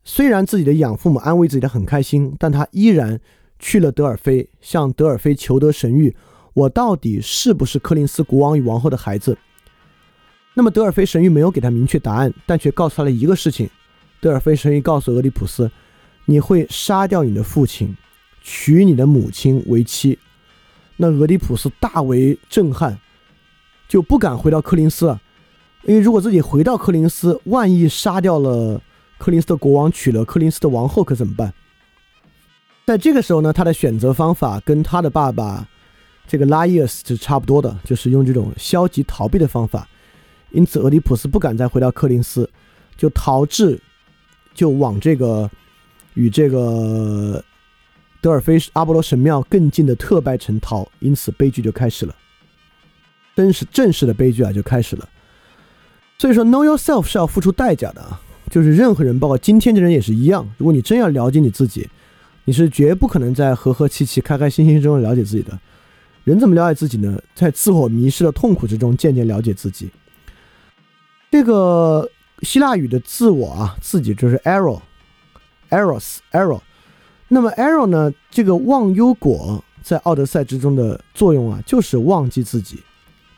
[0.03, 3.21] 虽然自己的养父母安慰自己的很开心，但他依然
[3.59, 6.13] 去了德尔菲，向德尔菲求得神谕：
[6.55, 9.39] 我到底是不是柯林斯国王与王后的孩子？
[10.55, 13.71] 那么德尔菲神谕没有给他明确答案，但却告诉他了一个事情。
[14.23, 15.69] 德尔菲神谕告诉俄狄浦斯
[16.27, 17.97] ：“你会杀掉你的父亲，
[18.41, 20.17] 娶你的母亲为妻。”
[20.97, 23.01] 那俄狄浦斯大为震撼，
[23.89, 25.21] 就不敢回到柯林斯了，
[25.83, 28.81] 因为如果自己回到柯林斯，万一杀掉了
[29.19, 31.53] 柯林斯的国王，娶了柯林斯的王后，可怎么办？
[32.87, 35.67] 在这个时候呢，他的选择方法跟他的爸爸
[36.29, 39.89] 这个拉伊尔斯是差不多的，就是用这种消极逃避的方法。
[40.53, 42.49] 因此，俄狄浦斯不敢再回到柯林斯，
[42.97, 43.81] 就逃至。
[44.55, 45.51] 就往这个
[46.15, 47.43] 与这个
[48.21, 52.15] 德尔菲阿波罗神庙更近的特拜城逃，因此悲剧就开始了，
[53.35, 55.09] 真实正式的悲剧啊就开始了。
[56.19, 60.49] 所以说，know yourself 是要付出代价的啊，就是任何人，包括今天的人也是一样。
[60.59, 61.89] 如果你真要了解你自己，
[62.45, 65.59] 你是绝不可能在和和气气、开开心心中了解自己的。
[66.25, 67.21] 人怎么了解自己呢？
[67.35, 69.91] 在自我迷失的痛苦之中，渐渐了解自己。
[71.31, 72.09] 这个。
[72.43, 76.61] 希腊语的自我啊，自己就是 arrow，eros，arrow。
[77.29, 78.13] 那么 arrow 呢？
[78.31, 82.83] 这个忘忧果在奥德赛之中的作用啊，就是忘记自己。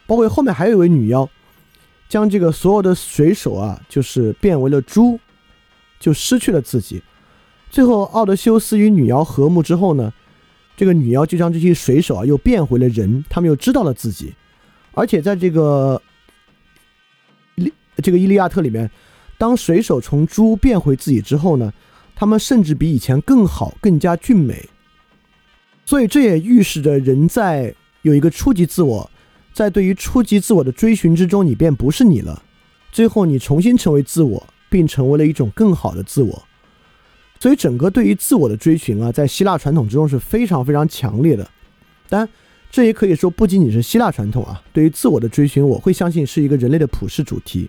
[0.06, 1.28] 包括后面还有一位女妖，
[2.08, 5.20] 将这个所有的水手啊，就是变为了猪，
[6.00, 7.02] 就失去了自己。
[7.70, 10.12] 最后奥德修斯与女妖和睦之后呢，
[10.76, 14.34] 这个女妖就将这些水手啊又变回了人，他们又知道了自己，
[14.92, 16.00] 而且在这个。
[17.96, 18.90] 这个《伊利亚特》里面，
[19.38, 21.72] 当水手从猪变回自己之后呢，
[22.14, 24.68] 他们甚至比以前更好，更加俊美。
[25.84, 29.10] 所以这也预示着人在有一个初级自我，
[29.52, 32.42] 在对于初级自我的追寻之中，你便不是你了。
[32.90, 36.44] 最后你重新成为自我，并成为了一种更好的自我。
[37.40, 41.46] 所以整个对于自我的追寻啊，在希腊传统之中是非常非常强烈的。
[42.08, 42.28] 当然，
[42.70, 47.68] 这也可以说不仅仅是希腊传统啊，对于自我的追寻，我会相信是一个人类的普世主题。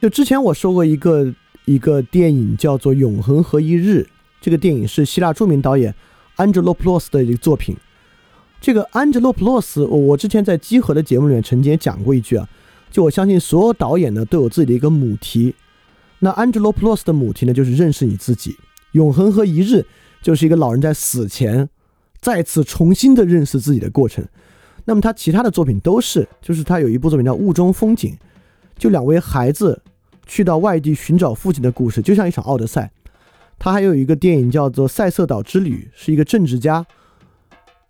[0.00, 1.32] 就之前我说过一个
[1.64, 4.06] 一个电影叫做《永恒和一日》，
[4.40, 5.94] 这个电影是希腊著名导演
[6.36, 7.76] 安哲洛普洛斯的一个作品。
[8.60, 12.46] 这个安哲洛普洛斯，我我之前在集合的节目里面曾经也讲过一句啊，
[12.90, 15.54] 就我相信所有导演呢都有自己的一个母题。
[16.18, 18.52] 那安哲洛普洛斯的母题呢，就是认识你自己。
[18.92, 19.76] 《永恒和一日》
[20.22, 21.68] 就是一个老人在死前
[22.20, 24.26] 再次重新的认识自己的过程。
[24.84, 28.12] 那么他其他的作品都是，就是他有一部作品叫《雾中风景》。
[28.78, 29.82] 就两位孩子
[30.26, 32.90] 去到外地寻找父亲的故事，就像一场奥德赛。
[33.58, 36.84] 他还有一个电影叫做《塞瑟岛之旅》，是一个政治家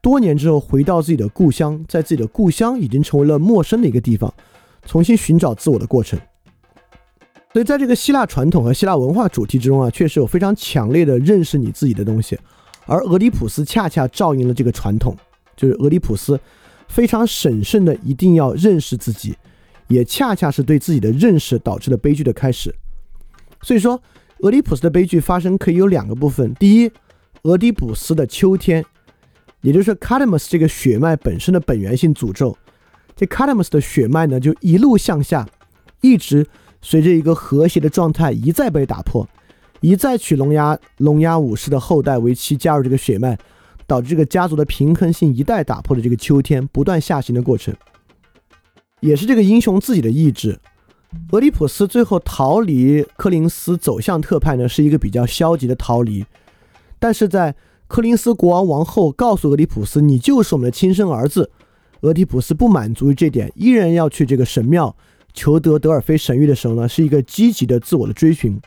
[0.01, 4.33] 多年之后回到自己的故乡，在自己的故乡已经成为了陌生的一个地方，
[4.85, 6.17] 重新寻找自我的过程。
[7.53, 12.39] 所以，在这个希腊传统和希腊文化主题之中啊，确实有非常强烈的认识你自己的东西，
[12.85, 15.17] 而俄狄浦斯恰恰照应了这个传统，
[15.57, 16.39] 就是俄狄浦斯
[16.87, 19.35] 非常审慎的一定要认识自己，
[19.89, 22.75] 也恰恰是对自己的认识导致了悲剧的开始。
[23.63, 24.01] 所以说。
[24.41, 26.93] 俄狄浦斯的悲剧发生可以有两个部分：第一，
[27.45, 28.85] 俄狄浦斯的秋天，
[29.63, 32.55] 也就是卡德 m 斯这个血脉本身的本源性诅咒。
[33.17, 35.49] 这卡德 m 斯的血脉呢，就一路向下，
[36.03, 36.47] 一直
[36.83, 39.27] 随着一个和谐的状态一再被打破，
[39.81, 43.39] 一再娶龙牙龙牙武士的后代为妻，加入这个血脉，
[43.87, 47.75] 导致这个家族的平衡性一代打破的这个秋天不断下行的过程，
[49.01, 50.59] 也是这个英雄自己的意志。
[51.33, 56.25] 俄狄浦斯最后逃离柯林斯，走向特派呢，是一个比较消极的逃离。
[56.99, 57.55] 但是在
[57.87, 61.51] 柯林斯国王王后告诉俄狄浦斯：“你就是我们的亲生儿子。”
[62.03, 64.95] 俄狄浦斯不满足于这点，依然要去这个神庙
[65.33, 68.61] 求得德尔菲神谕的时候呢，是一个积极的自我的追寻。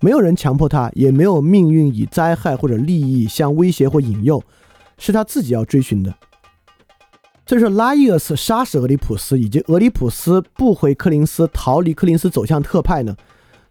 [0.00, 4.42] 没有人强迫他，也没有命运以灾害或者利益相威胁或引诱，
[4.98, 6.14] 是他自己要追寻的。
[7.48, 13.16] 这是拉伊厄斯杀死俄狄浦斯，以及俄狄浦斯不回柯林斯，逃离柯林斯走向特派呢，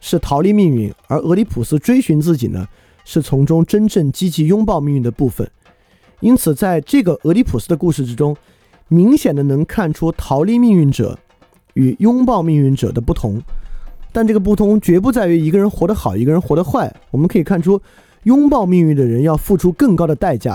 [0.01, 2.67] 是逃离命运；而俄狄浦斯追寻自己呢，
[3.05, 5.47] 是从中真正积极拥抱命运的部分。
[6.21, 8.35] 因此，在这个俄狄浦斯的故事之中，
[8.87, 11.15] 明显的能看出逃离命运者
[11.75, 13.39] 与拥抱命运者的不同。
[14.11, 16.91] 但这个不同绝不在于一个人活得好，一个人活得坏。
[17.11, 17.79] 我们可以看出，
[18.23, 20.53] 拥抱命运的人要付出更高的代价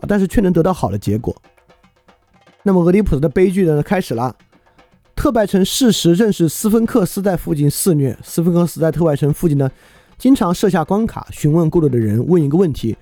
[0.00, 1.32] 啊，但是却能得到好的结果。
[2.66, 4.34] 那么俄狄浦斯的悲剧呢开始了。
[5.14, 8.18] 特拜城事实认识斯芬克斯在附近肆虐。
[8.22, 9.70] 斯芬克斯在特拜城附近呢，
[10.18, 12.96] 经常设下关卡，询问过路的人问一个问题，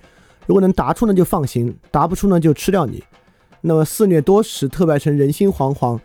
[0.45, 3.01] 如果能答出呢就放行，答不出呢就吃掉你。
[3.61, 5.97] 那么肆虐多时，特拜城人心惶惶。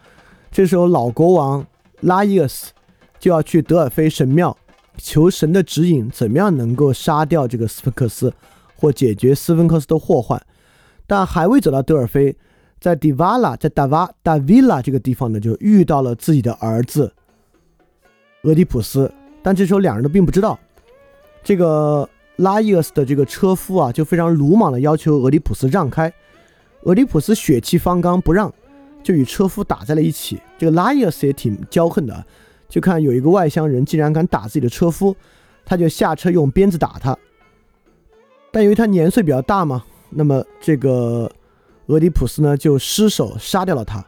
[0.52, 1.66] 这时候老国王
[2.02, 2.72] 拉伊厄斯
[3.18, 4.56] 就要去德尔菲神庙
[4.96, 8.32] 求神的指引，怎么样能够杀掉这个斯芬克斯，
[8.76, 10.40] 或解决斯芬克斯的祸患。
[11.08, 12.36] 但还未走到德尔菲。
[12.80, 17.12] 在迪瓦拉，在达瓦达维拉这个地方呢，就遇到了自己的儿子
[18.42, 19.12] 俄狄浦斯。
[19.42, 20.58] 但这时候两人都并不知道，
[21.42, 26.12] 这个拉伊厄斯的这个车夫啊，就非常鲁莽的要求俄狄浦斯让开。
[26.82, 28.52] 俄狄浦斯血气方刚，不让，
[29.02, 30.40] 就与车夫打在了一起。
[30.56, 32.24] 这个拉伊厄斯也挺骄横的，
[32.68, 35.16] 就看有一个外乡人竟然敢打自己的车夫，
[35.64, 37.16] 他就下车用鞭子打他。
[38.52, 41.28] 但由于他年岁比较大嘛，那么这个。
[41.88, 44.04] 俄狄浦斯呢就失手杀掉了他，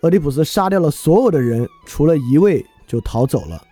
[0.00, 3.62] 俄狄浦斯杀掉了所有的人，除了一位就逃走了。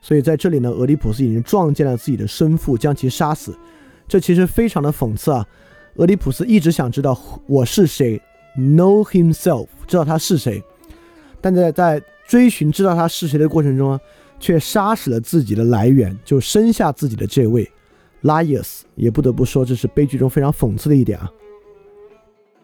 [0.00, 3.56] 所以在这里呢，俄狄浦斯已经撞见了自己的生父，将其杀死。
[4.08, 5.46] 这其实非常的讽刺啊！
[5.96, 8.20] 俄狄浦斯一直想知道我是谁
[8.58, 10.62] ，know himself，知道他是谁，
[11.40, 13.98] 但在在追寻知道他是谁的过程中，
[14.40, 17.70] 却杀死了自己的来源，就生下自己的这位
[18.22, 18.84] 拉伊斯。
[18.96, 21.30] 也不得不说，这是悲剧中非常讽刺的一点啊。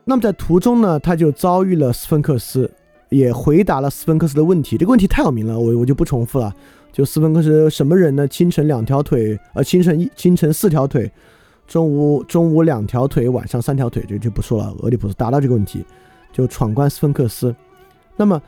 [0.08, 2.70] 那么在途中呢，他就遭遇了斯芬克斯，
[3.10, 4.78] 也回答了斯芬克斯的问题。
[4.78, 6.50] 这个问题太有名了，我我就不重复了。
[6.90, 8.26] 就斯芬克斯什么人呢？
[8.26, 11.12] 清晨两条腿，呃，清晨一清晨四条腿，
[11.66, 14.74] 中午中午两条腿，晚上三条腿，这就不说了。
[14.80, 15.84] 俄狄浦斯答到这个问题，
[16.32, 17.54] 就闯关斯芬克斯。
[18.16, 18.40] 那么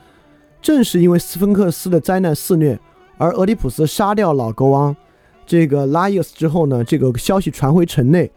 [0.63, 2.81] 正是因为斯芬克斯的灾难肆虐，
[3.19, 4.97] 而俄狄浦斯杀掉老国王
[5.45, 8.33] 这个拉伊斯之后呢，这个消息传回城内。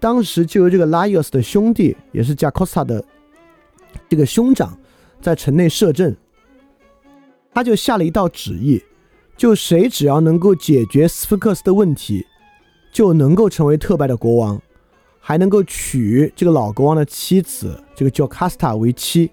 [0.00, 3.04] 当时就由这个拉伊斯的兄弟，也是加科斯塔的
[4.08, 4.76] 这个兄长，
[5.20, 6.16] 在城内摄政。
[7.52, 8.82] 他就下了一道旨意，
[9.36, 12.24] 就谁只要能够解决斯芬克斯的问题，
[12.90, 14.60] 就能够成为特拜的国王，
[15.18, 19.30] 还能够娶这个老国王的妻子这个叫卡斯塔为妻。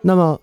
[0.00, 0.40] 那么，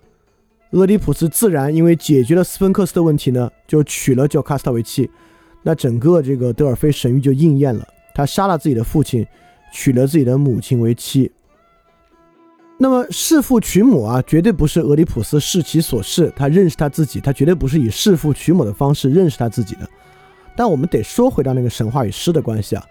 [0.72, 5.10] 俄狄浦斯自然因为解决了斯芬克斯的问题呢，就娶了叫卡斯塔为妻。
[5.64, 7.86] 那整个这个德尔菲神谕就应验了。
[8.14, 9.26] 他杀了自己的父亲，
[9.72, 11.32] 娶了自己的母亲为妻。
[12.78, 19.88] 那么弑父娶母啊，绝对不是俄狄浦斯视其所视，他认识他自己，他绝对不是以弑父娶母的方式认识他自己的。
[20.56, 22.84] 但我们得说回到那个神话与诗的关系啊，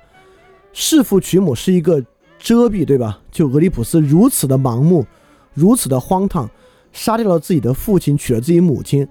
[0.72, 2.00] 弑父娶母是一个
[2.38, 3.20] 遮蔽，对吧？
[3.32, 5.04] 就俄狄浦斯如此的盲目，
[5.54, 6.48] 如此的荒唐，
[6.92, 9.06] 杀掉了自己的父亲，娶了自己母亲，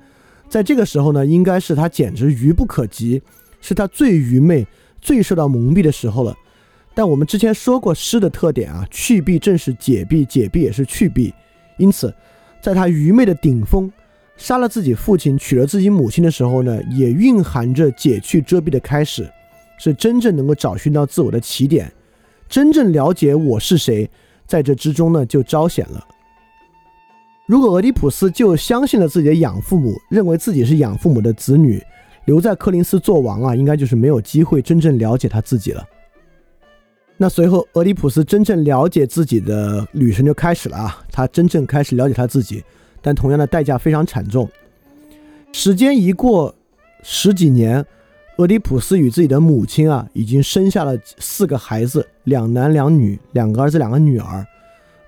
[0.48, 3.22] 在这个时候呢，应该是他简直愚不可及，
[3.60, 4.66] 是他最愚昧。
[5.02, 6.36] 最受到蒙蔽的时候了，
[6.94, 11.34] 但我们之前说过诗的特点啊，去蔽正是解蔽，解蔽也是去蔽，
[11.78, 12.14] 因此，
[12.62, 13.92] 在他愚昧的顶峰，
[14.38, 19.30] 杀了自己父亲，娶了自己母亲的时候呢，也蕴含着解去遮蔽的开始，
[19.78, 21.92] 是真正能够找寻到自我的起点，
[22.48, 24.10] 真正了解我是谁，
[24.46, 26.06] 在这之中呢就彰显了。
[27.46, 31.82] 如果俄狄浦斯就相信了自己的养父母，认为自己是养父母的子女，
[32.30, 35.84] 留在柯林斯做王啊，应该就是没有机会真正了解他自己了。
[37.18, 42.64] 那随后，俄狄浦斯真正了解自己的旅程就开始了啊，他真正开始了解他自己。
[43.02, 44.48] 但同样的代价非常惨重。
[45.54, 46.54] 时间一过
[47.02, 47.84] 十几年，
[48.38, 54.46] 俄狄浦斯与自己的母亲啊，已经生下了四个孩子，两男两女，两个儿子，两个女儿。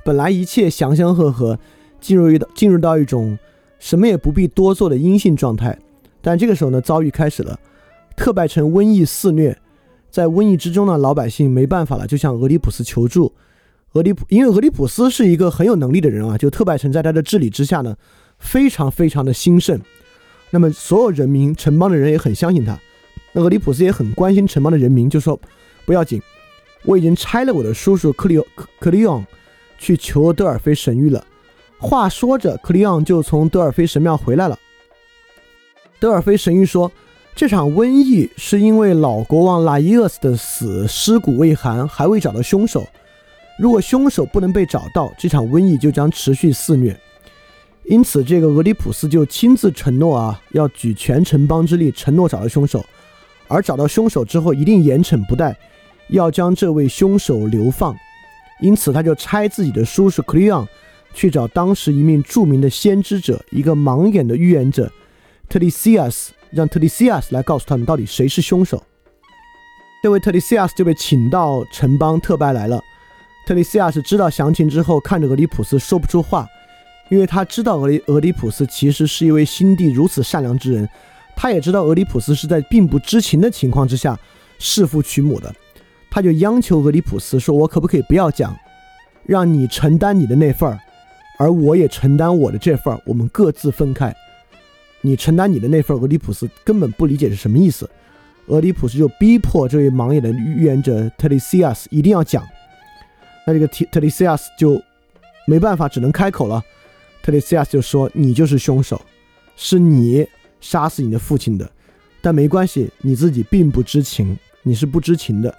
[0.03, 1.59] 本来一切祥祥和和，
[1.99, 3.37] 进入一进入到一种
[3.77, 5.77] 什么也不必多做的阴性状态。
[6.21, 7.59] 但这个时候呢，遭遇开始了，
[8.15, 9.57] 特拜城瘟疫肆虐，
[10.09, 13.33] 在瘟疫之中呢，老百姓没办法了，就向俄狄浦斯求助。
[13.93, 17.95] 俄狄浦，因为俄狄浦斯是一个很有能力的人啊，就特拜城在他的治理之下呢，
[18.39, 19.77] 非常非常的兴盛。
[20.49, 22.79] 那么所有人民城邦的人也很相信他。
[23.33, 25.39] 那俄狄浦斯也很关心城邦的人民，就说
[25.85, 26.21] 不要紧，
[26.85, 29.25] 我已经差了我的叔叔克里克克里昂
[29.77, 31.25] 去求德尔菲神谕了。
[31.77, 34.57] 话说着，克里昂就从德尔菲神庙回来了。
[36.01, 36.91] 德尔菲神谕说，
[37.35, 42.87] 这场瘟疫是因为老国王拉伊厄斯的死尸骨未寒，还未找到凶手。
[43.59, 46.99] 如果凶手不能被找到，这场瘟疫就将持续肆虐。
[47.83, 52.83] 因此，这个俄狄浦斯就亲自承诺啊，要举全城邦之力，承诺找到凶手。
[53.47, 55.55] 而找到凶手之后，一定严惩不贷，
[56.07, 57.95] 要将这位凶手流放。
[58.59, 60.67] 因此，他就差自己的叔叔克里昂
[61.13, 64.91] 去找当时一名著名的先知者，一个盲眼的预言者
[65.51, 68.81] 特里西亚斯，让特里西亚斯来告诉他们到底谁是凶手。
[70.01, 72.81] 这位特里西亚斯就被请到城邦特拜来了。
[73.45, 76.47] 特里西亚斯知道详情之后，看着俄狄浦斯说不出话，
[77.09, 80.87] 因为他知道俄狄俄狄浦斯其实是一位心地如此善良之人，
[81.35, 84.17] 他也知道俄狄浦斯是在并不知情的情况之下
[84.57, 85.53] 弑父娶母的，
[86.09, 88.57] 他就央求俄狄浦斯说：“我可不可以不要讲，
[89.25, 90.79] 让你承担你的那份儿，
[91.37, 94.15] 而我也承担我的这份儿，我们各自分开。
[95.01, 97.89] 你承担你的那份。”俄狄浦斯根本不理解是什么意思，
[98.47, 102.47] 俄狄浦斯就逼迫这位盲眼的预言者特里西亚斯一定要讲。
[103.45, 104.81] 那这个特特里西亚斯就
[105.45, 106.61] 没办法，只能开口了。
[107.23, 109.01] 特里西亚斯就说：“你就是凶手，
[109.55, 110.25] 是你
[110.59, 111.69] 杀死你的父亲的。
[112.21, 115.53] 但没关系，你自己并不知情，你是不知情的。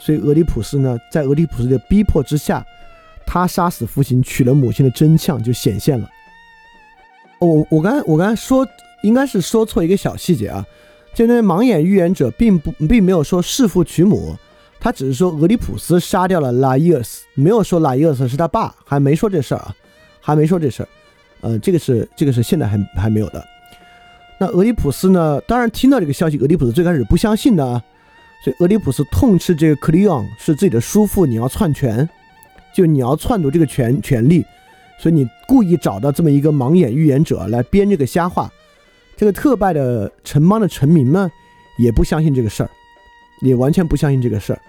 [0.00, 2.64] 所以俄狄浦斯呢，在俄狄浦斯的逼迫之下，
[3.24, 6.08] 他杀死父亲，娶了母亲的真相就显现了。
[7.38, 8.66] 我我刚我刚才说
[9.02, 10.64] 应该是说错一个小细节啊，
[11.14, 14.36] 就那盲眼预言者并不并没有说弑父娶母。”
[14.78, 19.74] 他只是说俄狄浦斯杀掉了拉伊厄斯，没有说拉伊厄斯是他爸，还没说这事儿啊，
[20.20, 20.88] 还没说这事儿。
[21.40, 23.44] 呃，这个是这个是现在还还没有的。
[24.38, 25.40] 那俄狄浦斯呢？
[25.48, 27.82] 当然听到这个消息，俄狄浦斯最开始不相信的，
[28.44, 32.08] 所以俄狄浦斯痛斥这个克里昂是自己的叔父，你要篡权，
[32.72, 34.44] 就你要篡夺这个权权利，
[34.98, 38.50] 所以你故意找到这么一个盲眼预言者来编这个瞎话。
[39.16, 41.30] 这个特拜的城邦的臣民呢，
[41.78, 42.70] 也不相信这个事儿。
[43.42, 44.60] 也完全不相信这个事儿。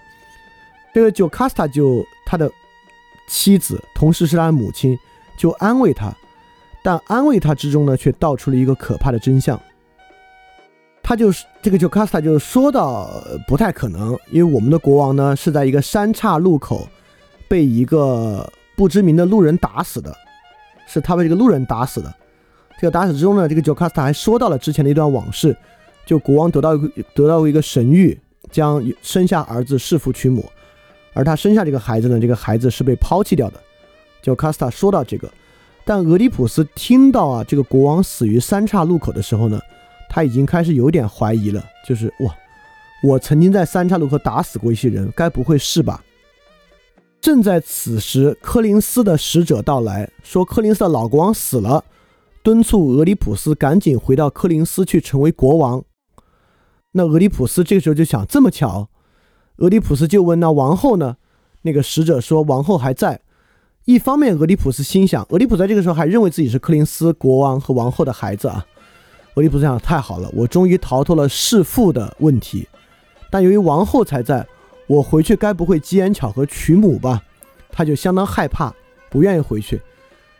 [0.93, 2.51] 这个就卡斯塔就他的
[3.29, 4.99] 妻子，同时是他的母亲，
[5.37, 6.13] 就安慰他，
[6.83, 9.57] 但安慰他之中呢，却道出了一个可怕的真相。
[11.01, 16.85] 他就是这个就卡斯塔就说到不太可能，因为我们的国王呢是在一个三岔路口
[17.47, 20.15] 被一个不知名的路人打死的，
[20.87, 22.13] 是他被这个路人打死的。
[22.79, 25.53] 这个打死之中呢，这个就卡斯塔还说到了之前的一段往事，
[26.05, 28.17] 就国王得到一个得到一个神谕。
[28.49, 30.45] 将生下儿子弑父娶母，
[31.11, 32.17] 而他生下这个孩子呢？
[32.17, 33.59] 这个孩子是被抛弃掉的。
[34.21, 35.29] 就卡斯塔说到这个，
[35.83, 39.59] 但俄狄浦斯听到啊，这个国王死于三岔路口的时候呢，
[40.09, 41.61] 他已经开始有点怀疑了。
[41.85, 42.33] 就是哇，
[43.03, 46.01] 我曾经在三岔路口打死过一些人，该不会是吧？
[47.19, 51.83] 正在此时，柯林斯的使者到来，说柯林斯的老国王死了，
[52.41, 55.83] 敦促俄狄浦斯赶紧回到柯林斯去成为国王。
[56.93, 58.89] 那俄狄浦斯这个时候就想，这么巧，
[59.57, 61.17] 俄狄浦斯就问：“那王后呢？”
[61.63, 63.19] 那个使者说：“王后还在。”
[63.85, 68.65] 一方面，俄狄浦斯心想，俄狄浦斯在这个时候还认为自己是柯林斯国王和王后的孩子啊。
[69.35, 72.67] 俄狄浦斯想：太好了，我终于逃脱了弑父的问题。
[73.29, 74.47] 但由于王后才在，
[74.87, 77.21] 我回去该不会机缘巧合娶母吧？
[77.69, 78.73] 他就相当害怕，
[79.09, 79.79] 不愿意回去，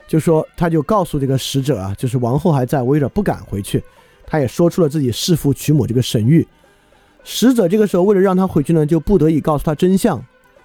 [0.07, 3.83] 就说他就告诉这个使者啊，就是王后还在，我有点不敢回去。
[4.25, 6.45] 他也说出了自己弑父娶母这个神谕，
[7.23, 10.23] 使者这个时候为了让他回去呢，就不得已告诉他真相，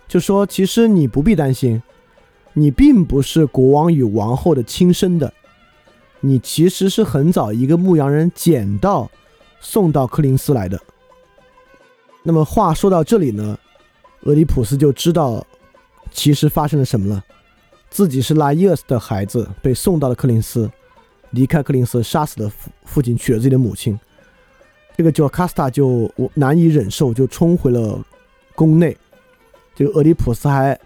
[0.08, 1.82] 就说其实你不必担心，
[2.54, 5.32] 你并不是国王与王后的亲生的，
[6.20, 9.10] 你其实是很早一个牧羊人捡到，
[9.60, 10.80] 送到柯林斯来的。
[12.24, 13.58] 那么话说到这里呢，
[14.22, 15.44] 俄狄浦斯就知道，
[16.10, 17.22] 其实发生了什么了。
[17.90, 20.70] 自己是拉伊厄斯的孩子，被送到了克林斯，
[21.30, 23.98] 离开克林斯，杀死了父父亲，娶了自己的母亲。
[24.96, 28.02] 这个叫卡斯塔就难以忍受，就冲回了
[28.54, 28.96] 宫内。
[29.74, 30.78] 这个俄狄浦斯还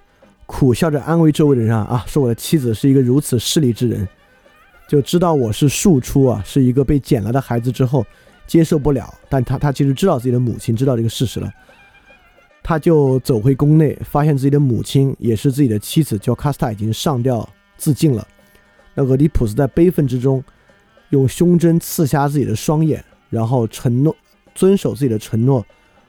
[0.47, 4.09] 苦笑着安慰周围的人啊，说我的妻子是一个如此势利之人。
[4.89, 8.07] 就知道我是庶出啊，是一个被捡来的孩子之后
[8.47, 11.53] 接受不了，但他他其实知道自己的母亲知道这个事实了，
[12.69, 18.27] 他就走回宫内，发现自己的母亲也是自己的妻子，叫卡斯塔已经上吊自尽了。
[18.93, 20.43] 那俄狄浦斯在悲愤之中，
[21.11, 24.17] 用胸针刺瞎自己的双眼，然后承诺
[24.53, 25.65] 遵守自己的承诺，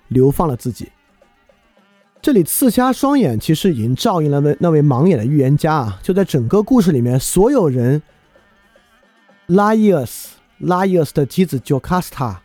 [0.08, 0.89] 流放了自己。
[2.24, 8.01] 这里刺瞎双眼其实已经照应了那那位盲眼的预言家啊，就在整个故事里面，所有人。
[9.45, 12.41] 拉伊厄斯，拉伊厄斯的妻子叫卡斯塔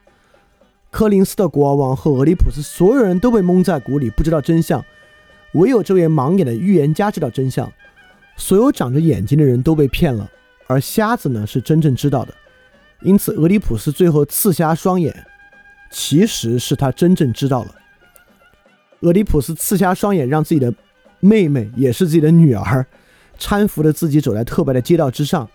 [0.93, 4.85] 柯林斯的国王和俄狄浦斯，所有人都被蒙在鼓里，不知道真相。
[5.55, 7.73] 唯有这位盲眼的预言家知道真相。
[8.37, 10.31] 所有长着眼睛的人都被骗了，
[10.67, 12.35] 而瞎子呢是真正知道的。
[13.01, 15.15] 因此，俄狄浦斯最后刺瞎双眼，
[15.91, 17.75] 其实是他真正知道了。
[19.01, 20.73] 俄狄浦斯刺瞎双眼，让自己的
[21.21, 22.87] 妹妹，也是自己的女儿，
[23.39, 25.49] 搀扶着自己走在特别的街道之上。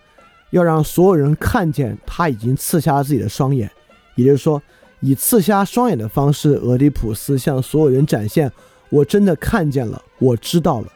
[0.50, 3.70] 要让所有人看见他已经刺瞎了自己的双眼，
[4.16, 4.60] 也就是说，
[5.00, 8.50] 以刺瞎双眼的方式，俄狄浦斯向所有人展现：
[8.90, 10.88] 我真的看见了，我知道了，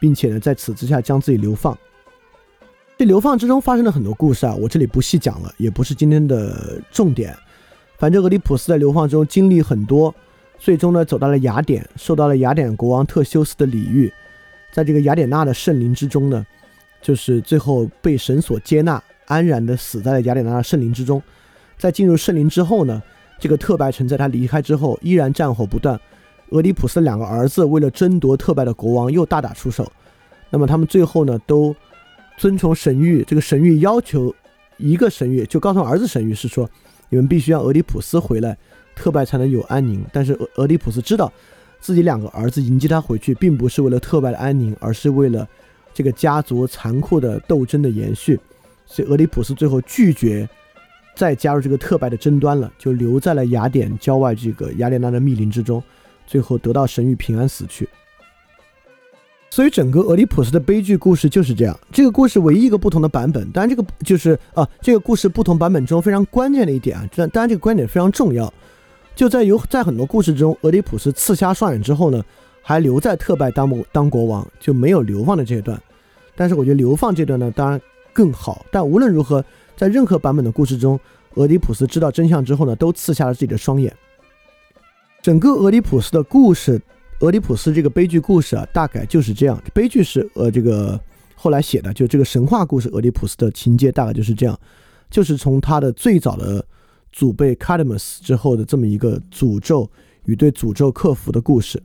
[0.00, 1.76] 并且呢，在此之下将自己流放。
[2.98, 7.36] 这流放之中发生了很多故事啊，我这里不细讲了，也不是今天的重点。
[7.98, 10.14] 反正俄狄浦斯在流放中经历很多，
[10.58, 14.12] 最终呢，走到了雅典，受到了雅典国王特修斯的礼遇，
[14.72, 16.46] 在这个雅典娜的圣灵之中呢。
[17.02, 21.22] 就是最后被神所接纳，安然的死在了雅典娜的圣灵之中。
[21.78, 23.00] 在进入圣灵之后呢，
[23.38, 25.98] 这个特白城在他离开之后依然战火不断。
[26.50, 29.90] 俄狄浦斯两个儿子为了争夺特拜的国王又大打出手。
[30.50, 31.74] 那么他们最后呢都
[32.38, 34.34] 遵从神谕，这个神谕要求
[34.76, 36.68] 一个神谕，就告诉儿子神谕是说，
[37.08, 38.56] 你们必须让俄狄浦斯回来，
[38.94, 40.04] 特拜才能有安宁。
[40.12, 41.32] 但是俄俄狄浦斯知道
[41.80, 45.46] 自己两个儿子迎接他回去，并不是为了特拜的安宁，而是为了。
[45.94, 48.38] 这个家族残酷的斗争的延续，
[48.84, 50.46] 所以俄狄浦斯最后拒绝
[51.16, 55.82] 再加入这个特拜的争端了，就留在了雅典郊外这个雅典娜的密林之中，
[56.26, 57.88] 最后得到神谕平安死去。
[59.50, 61.76] 所以整个俄狄浦斯的悲剧故事就是这样。
[61.90, 68.52] 这个故事唯一一个不同的版本，当然这个就是啊，这个故事不同版本中非常关键的一点啊，但当然这个观点非常重要，
[69.14, 72.22] 就在有在很多故事中，俄狄浦斯刺瞎双眼之后呢。
[72.68, 75.80] 还留在特拜当当国王，就没有流放的这一段。
[76.34, 77.80] 但是我觉得流放这段呢，当然
[78.12, 78.66] 更好。
[78.72, 79.44] 但无论如何，
[79.76, 80.98] 在任何版本的故事中，
[81.34, 83.94] 俄狄浦斯知道真相之后呢，都刺瞎了自己的双眼。
[85.22, 86.80] 整个俄狄浦斯的故事，
[87.20, 89.62] 俄狄浦斯这个悲剧故事啊，大概就是这样。
[89.74, 90.98] 悲剧是呃这个
[91.34, 94.58] 后来写的，就这个神话故事，俄狄浦斯的情节大概就是这样，
[95.10, 96.64] 就是从他的最早的
[97.12, 99.90] 祖辈卡德姆斯之后的这么一个诅咒
[100.24, 101.82] 与对诅咒克服的故事。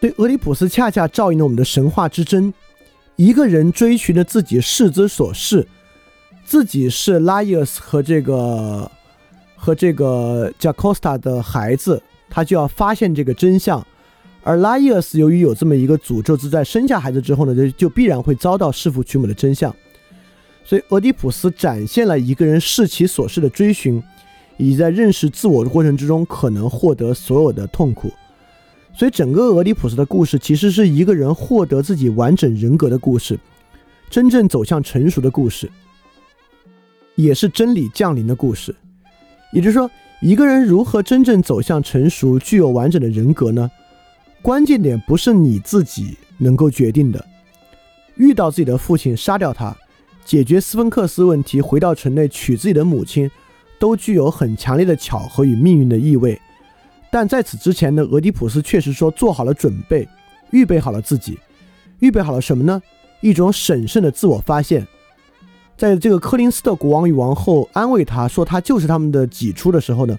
[0.00, 2.52] 对，俄狄浦斯恰恰照应了我们的神话之争。
[3.16, 5.66] 一个人追寻着自己世之所是，
[6.54, 8.88] 自己是拉伊厄斯和这个
[9.56, 12.00] 和这个叫 Costa 的孩子，
[12.30, 13.84] 他就要发现这个真相。
[14.44, 19.74] 而拉伊厄斯由于有这么一个诅咒，是在生下孩子之后呢，就就必然会遭到弑父娶母的真相。
[20.64, 24.00] 所以，俄狄浦斯展现了一个人视其所是的追寻，
[24.56, 28.12] 以及在认识自我的过程之中可能获得所有的痛苦。
[28.96, 33.36] 所以，整个俄狄浦斯的故事其实是一个人获得自己完整人格的故事，
[34.08, 35.68] 真正走向成熟的故事，
[37.14, 38.74] 也是真理降临的故事。
[39.52, 39.90] 也就是说，
[40.20, 43.70] 一个人如何真正走向成熟，具有完整的人格呢？
[44.42, 47.24] 关键点不是你自己能够决定的。
[48.16, 49.76] 遇到自己的父亲，杀掉他，
[50.24, 53.30] 解决斯芬克斯问题，回到城内娶自己的母亲，
[53.78, 56.40] 都具有很强烈的巧合与命运的意味。
[57.10, 60.08] 但在此之前呢，俄狄浦斯确实说做好了准备，
[60.50, 61.38] 预备好了自己，
[62.00, 62.82] 预备好了什么呢？
[63.20, 64.86] 一种审慎的自我发现。
[65.76, 70.16] 在这个柯林斯的国王与王后安慰他说他就是他们的己出的时候呢，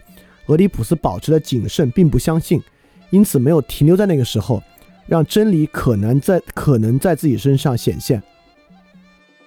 [0.47, 2.61] 俄狄浦斯保持了谨慎，并不相信，
[3.09, 4.61] 因此没有停留在那个时候，
[5.07, 8.21] 让真理可能在可能在自己身上显现。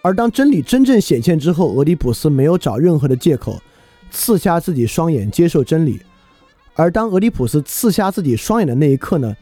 [0.01, 3.61] 而当真理真正显现之后，俄狄浦斯没有找任何的借口，
[4.11, 6.01] 刺瞎自己双眼，接受真理。
[6.75, 9.37] 而当俄狄浦斯刺瞎自己双眼的那一刻呢，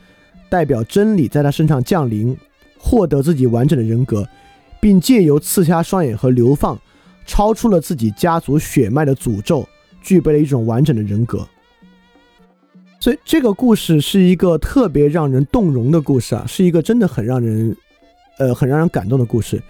[0.48, 2.36] 代表真理在他身上降临，
[2.78, 4.26] 获得自己完整的人格，
[4.80, 6.78] 并借由刺瞎双眼和流放，
[7.26, 9.66] 超出了自己家族血脉的诅咒，
[10.00, 11.46] 具备了一种完整的人格。
[12.98, 17.76] 所以这个故事是一个特别让人动容的故事啊，是一个真的很让人，
[18.38, 19.62] 呃，很让人感动的故事。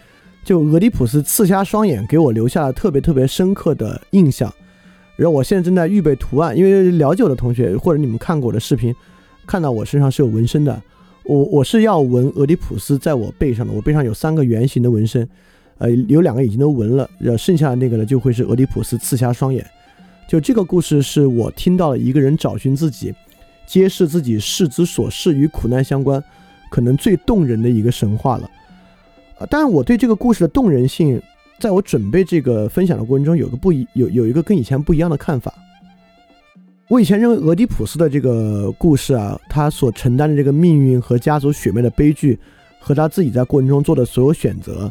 [0.45, 4.53] 就俄狄浦斯刺瞎双眼，给我留下了特别特别深刻的印象。
[5.17, 8.95] 然后我现在正在预备图案，因为了解我的同学或者你们看过我的视频，
[9.45, 10.81] 看到我身上是有纹身的。
[11.29, 15.29] 我我是要纹俄狄浦斯在我背上的，我背上有三个圆形的纹身，
[15.79, 19.67] 呃，有两个已经都纹了，然后剩下的那个呢就会是俄狄浦斯刺瞎双眼。
[20.29, 23.13] 就这个故事是我听到了一个人找寻自己，
[23.67, 26.23] 揭示自己世之所事与苦难相关，
[26.71, 28.51] 可能最动人的一个神话了。
[29.39, 31.21] 啊，当然我对这个故事的动人性，
[31.59, 35.53] 在我准备这个分享的过程中，有个不一有有一个跟以前不一样的看法。
[36.89, 42.39] 我以前认为俄狄浦斯的这个故事啊，他所承担的这个命运和家族血脉的悲剧，
[42.79, 44.91] 和他自己在过程中做的所有选择，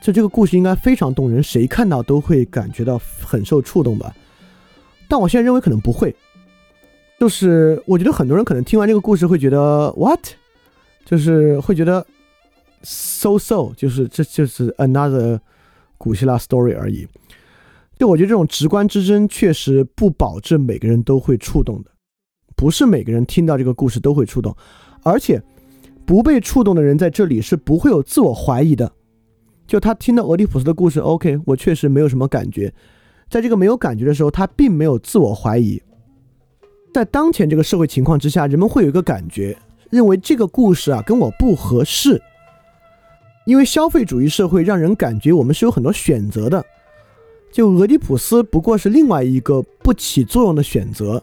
[0.00, 4.14] 就这个故事应该非常动人，谁看到都会感觉到很受触动吧。
[5.08, 6.14] 但我现在认为可能不会，
[7.18, 10.20] 就是我觉得很多人可能听完这个故事会觉得 what，
[11.04, 12.06] 就是会觉得
[12.84, 15.40] so so，就是这就是 another
[15.98, 17.04] 古希腊 story 而已。
[17.98, 21.90] 就我觉得这种直观之争确实不保证每个人都会触动的，
[22.54, 24.54] 不是每个人听到这个故事都会触动，
[25.02, 25.42] 而且
[26.04, 28.92] 不被触动的人在这里是不会有自我怀疑的。
[29.66, 32.72] 就他听到俄狄浦斯的故事，OK，我确实没有什么感觉，
[33.28, 35.82] 在这个没有感觉的时候，他并没有自我怀疑。
[36.94, 39.56] 在当前这个社会情况之下，人们会有一个感觉，
[39.90, 42.22] 认为这个故事啊跟我不合适，
[43.46, 46.64] 因为消费主义社会让人感觉我们是有很多选择的。
[47.52, 51.22] 就俄狄浦斯不过是另外一个不起作用的选择，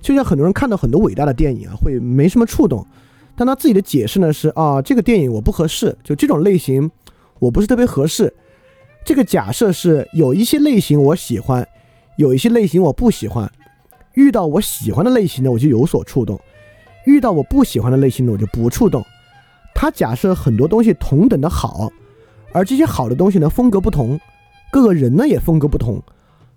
[0.00, 2.86] 就像很多人看到很多伟大的电影啊，会没什么触动，
[3.36, 6.90] 但他自己的解释呢是啊，这个电影我不合适，就这种类型
[7.38, 8.32] 我不是特别合适。
[9.04, 11.66] 这个假设是有一些类型我喜欢，
[12.16, 13.50] 有一些类型我不喜欢。
[14.14, 16.36] 遇到我喜欢的类型呢，我就有所触动；
[17.06, 19.04] 遇到我不喜欢的类型呢，我就不触动。
[19.74, 21.90] 他假设很多东西同等的好，
[22.52, 24.18] 而这些好的东西呢，风格不同。
[24.70, 26.02] 各个人呢也风格不同，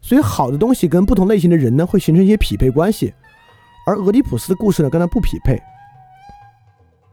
[0.02, 3.14] 所以好的东西跟不同类型的人呢会形成一些匹配关系，
[3.86, 5.60] 而俄狄浦斯的故事呢跟他不匹配，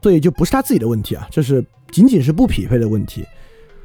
[0.01, 3.25] 所以就不是他自己的问题啊，这是仅仅是不匹配的问题。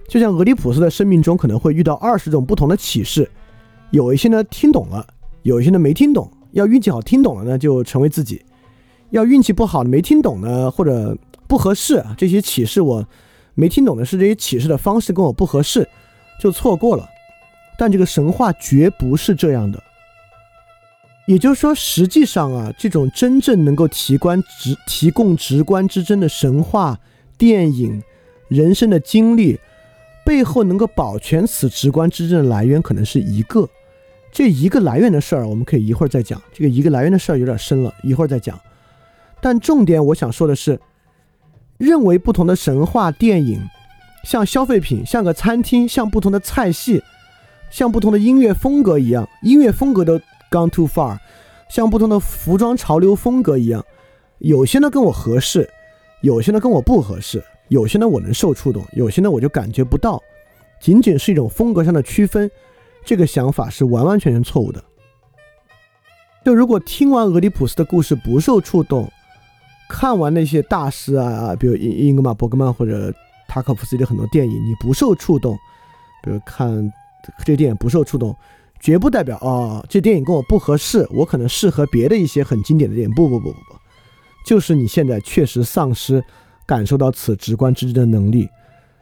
[0.09, 3.29] 就像俄狄浦斯的生命中可能会遇到二十种不同的启示，
[3.91, 5.07] 有一些呢听懂了，
[5.43, 6.31] 有一些呢没听懂。
[6.53, 8.43] 要运气好听懂了呢就成为自己，
[9.11, 13.07] 要运气不好没听懂呢或者不合适啊，这些启示我
[13.55, 15.89] 没听懂的是这些启示的方式跟我不合适。
[16.39, 17.09] 就错过了，
[17.79, 19.83] 但这个神话绝不是这样的。
[21.27, 26.99] 也就是说，实际上啊，这种真正能够提观直提供直观之真的神话、
[27.37, 28.01] 电影、
[28.47, 29.59] 人生的经历，
[30.25, 33.69] 背后能够保全此直观之真的来源，可能是一个。
[34.31, 36.41] 这一个来源的事儿，我们可以一会儿再讲。
[36.53, 38.57] 这个一个来源的事儿有点深了，一会儿再讲。
[39.41, 40.79] 但重点我想说的是，
[41.79, 43.61] 认为不同的神话电影。
[44.27, 47.01] 像消费品，像个餐厅，像不同的菜系，
[47.71, 50.19] 像不同的音乐风格一样，音乐风格都
[50.51, 51.17] gone too far，
[51.69, 53.85] 像不同的服装潮流风格一样，
[54.39, 55.71] 有些呢跟我合适，
[56.23, 60.21] 有些呢跟我不合适，有些呢我能受触动，有些呢我就感觉不到，
[60.81, 62.51] 仅仅是一种风格上的区分，
[63.05, 64.83] 这个想法是完完全全错误的。
[66.45, 69.09] 就如果听完俄狄浦斯的故事不受触动，
[69.89, 73.15] 看完那些大师啊，比如英英格玛·伯格曼或者。
[73.57, 75.57] 塔可夫斯基的很多电影，你不受触动，
[76.23, 76.93] 比如看
[77.43, 78.37] 这电影不受触动，
[78.81, 83.15] 绝不代表哦，这电影跟我不合适，我可能适合别的一些很经典的电影。
[83.15, 83.75] 不不不不不，
[84.45, 86.23] 就是你现在确实丧失
[86.67, 88.47] 感受到此直观之真的能力。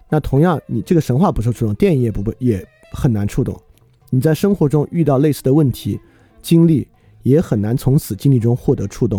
[0.09, 3.61] 那同样，你这个神话不受触动，电影也不不也很难触动。
[4.11, 5.99] 你在生活中遇到类似的问题
[6.41, 6.87] 经历，
[7.25, 9.19] 也很难从此经历中获得触动。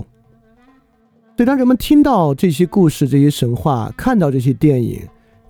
[1.36, 5.05] 所以，当人们听到这些故事、这些神话，看到这些电影，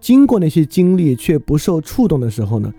[0.05, 2.71] 经过那些经历却不受触动的时候呢，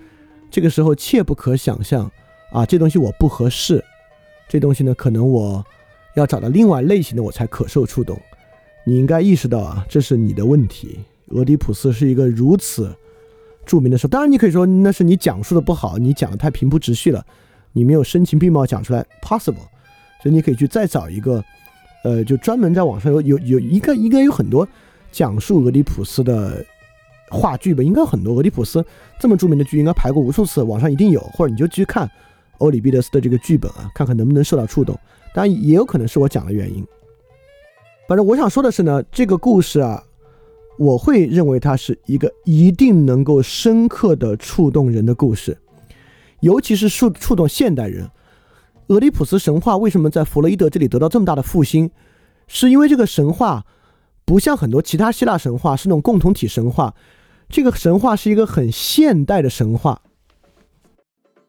[0.49, 2.09] 这个时候切不可想象
[2.53, 3.85] 啊，这东西我不合适，
[4.49, 5.67] 这东西呢可能我
[6.15, 8.17] 要找到另外类型的我才可受触动。
[8.85, 11.01] 你应该意识到啊，这是你的问题。
[11.31, 12.95] 俄狄浦斯是一个如此
[13.65, 17.27] 著名的事，当然你可以说那是你讲述的不好，你讲的太平铺直叙了，
[17.73, 19.67] 你没有声情并茂讲出来，possible。
[20.23, 21.45] 所以你可以去再找一个，
[22.05, 24.69] 呃，就专门在网上有有有一个应该有很多
[25.11, 26.65] 讲述俄狄浦斯的。
[27.31, 28.35] 话剧吧，应该很多。
[28.35, 28.85] 俄狄浦斯
[29.19, 31.21] 这么著名的剧，应该排过无数次，网上一定有。
[31.35, 32.11] 或者你就去看
[32.59, 34.99] 欧里庇得斯的这个剧本啊，看看能不能受到触动。
[35.35, 36.87] 当然，也有可能是我讲的原因。
[38.09, 40.03] 反正我想说的是呢，这个故事啊，
[40.79, 45.59] 我会认为它是一个一定能够深刻的触动人的故事。
[46.41, 48.09] 尤其是触触动现代人。
[48.89, 51.91] 俄狄浦斯神话为什么在弗洛伊德这里得到这么大的复兴？
[52.47, 53.67] 是因为这个神话
[54.25, 56.95] 不像很多其他希腊神话是那种共同体神话，
[57.49, 60.03] 这个神话是一个很现代的神话。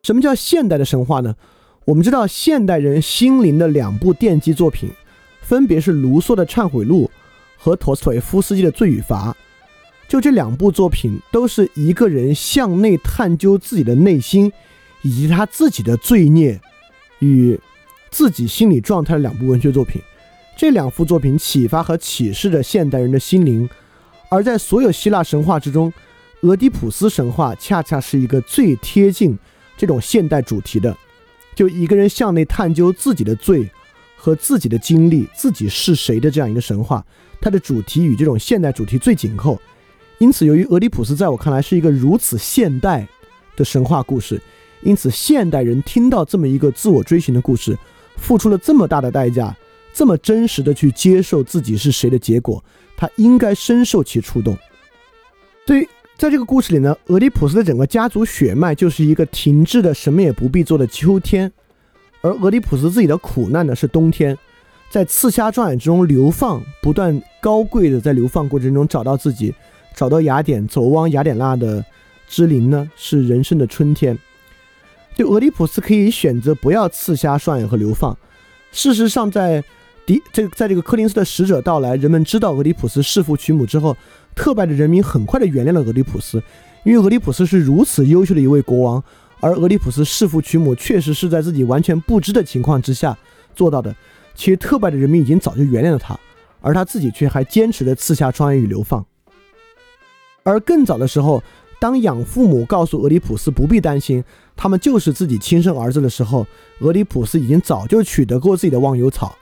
[0.04, 1.36] 什么叫现代的神话呢？
[1.86, 4.90] 我们知道现代人心灵的两部奠基作品，
[5.42, 7.06] 分别是卢梭的《忏悔录》
[7.58, 9.32] 和陀思妥耶夫斯基的《罪与罚》。
[10.08, 14.52] 就这两部作品，都是一个人向内探究自己的内心，
[15.02, 16.60] 以及他自己的罪孽。
[17.20, 17.60] 与
[18.12, 20.00] 自己心理状态的两部文学作品，
[20.56, 23.68] 这两幅作品启发和启示着现代人的心灵。
[24.30, 25.92] 而在所有希腊神话之中，
[26.42, 29.38] 俄狄浦斯神话恰恰是一个最贴近
[29.78, 30.96] 这种现代主题的。
[31.56, 33.68] 就一个人向内探究自己的罪
[34.16, 37.04] 和自己的经历，自己是谁的这样一个神话，
[37.42, 39.60] 它的主题与这种现代主题最紧扣。
[40.20, 43.08] 因此，由于俄狄浦斯在我看来是一个如此现代
[43.56, 44.42] 的神话故事。
[44.84, 47.76] 因此，现代人听到这么一个自我追寻的故事，
[48.18, 49.56] 付出了这么大的代价，
[49.92, 52.64] 这么真实的去接受自己是谁的结果，
[52.98, 54.58] 他应该深受其触动。
[55.66, 61.52] 对于，在这个故事里呢，俄狄浦斯的整个家族血脉就是一个停滞的、什么也不必做的秋天，
[62.22, 64.36] 而俄狄浦斯自己的苦难呢是冬天，
[64.90, 69.54] 在刺虾壮眼中流放，不断高贵的在流放过程中找到自己，
[69.96, 71.86] 找到雅典，走往雅典娜的
[72.28, 74.18] 之林呢是人生的春天。
[75.16, 78.18] 就俄狄浦斯可以选择不要刺瞎双眼和流放。
[78.72, 79.64] 事实上，在
[80.08, 83.96] 迪这个在这个柯林斯的使者到来，人们知道俄狄浦斯弑父娶母之后，
[84.34, 86.42] 特拜的人民很快的原谅了俄狄浦斯，
[86.86, 89.04] 因为俄狄浦斯是如此优秀的一位国王，
[89.42, 93.16] 而俄狄浦斯弑父娶母确实是在自己完全不知的情况之下
[93.54, 93.94] 做到的。
[94.34, 96.18] 其实特拜的人民已经早就原谅了他，
[96.62, 99.06] 而他自己却还坚持着刺下双眼与流放。
[100.44, 101.44] 而更早的时候。
[101.80, 104.24] 当养父母告诉俄狄浦斯不必担心，
[104.56, 106.44] 他们就是自己亲生儿子的时候，
[106.80, 109.38] 俄狄浦斯已经早就取得过自己的忘忧草。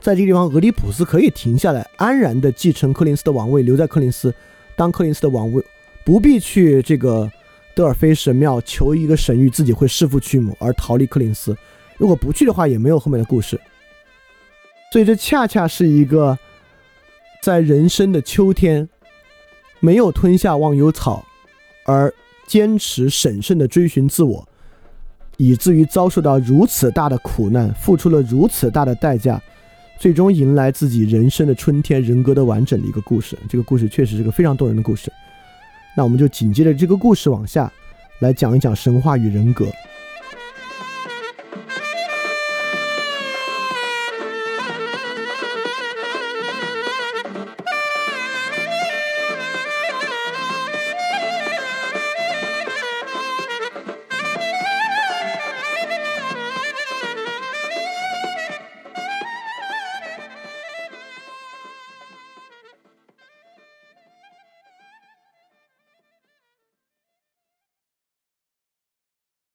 [0.00, 4.32] 在这个地方，俄狄浦斯可以停下来，安然地继承柯林斯的王位，留在柯林斯
[4.76, 5.64] 当柯林斯的王位，
[6.04, 7.30] 不必去这个
[7.74, 11.56] 德尔菲神庙求一个神谕，自己会弑父娶母而逃离柯林斯。
[11.96, 13.60] 如果不去的话，也没有后面的故事。
[14.92, 16.38] 所以，这恰恰是一个
[17.42, 18.88] 在人生的秋天，
[19.80, 21.24] 没有吞下忘忧草。
[21.84, 22.12] 而
[22.46, 24.46] 坚持审慎的追寻自我，
[25.38, 29.42] 以至于遭受到如此大的苦难，付出了如此大的代价，
[29.98, 33.36] 最终迎来自己人生的春天，人格的完整的一个故事。
[33.48, 35.12] 这个故事确实是个非常动人的故事。
[35.96, 37.70] 那我们就紧接着这个故事往下
[38.20, 39.66] 来讲一讲神话与人格。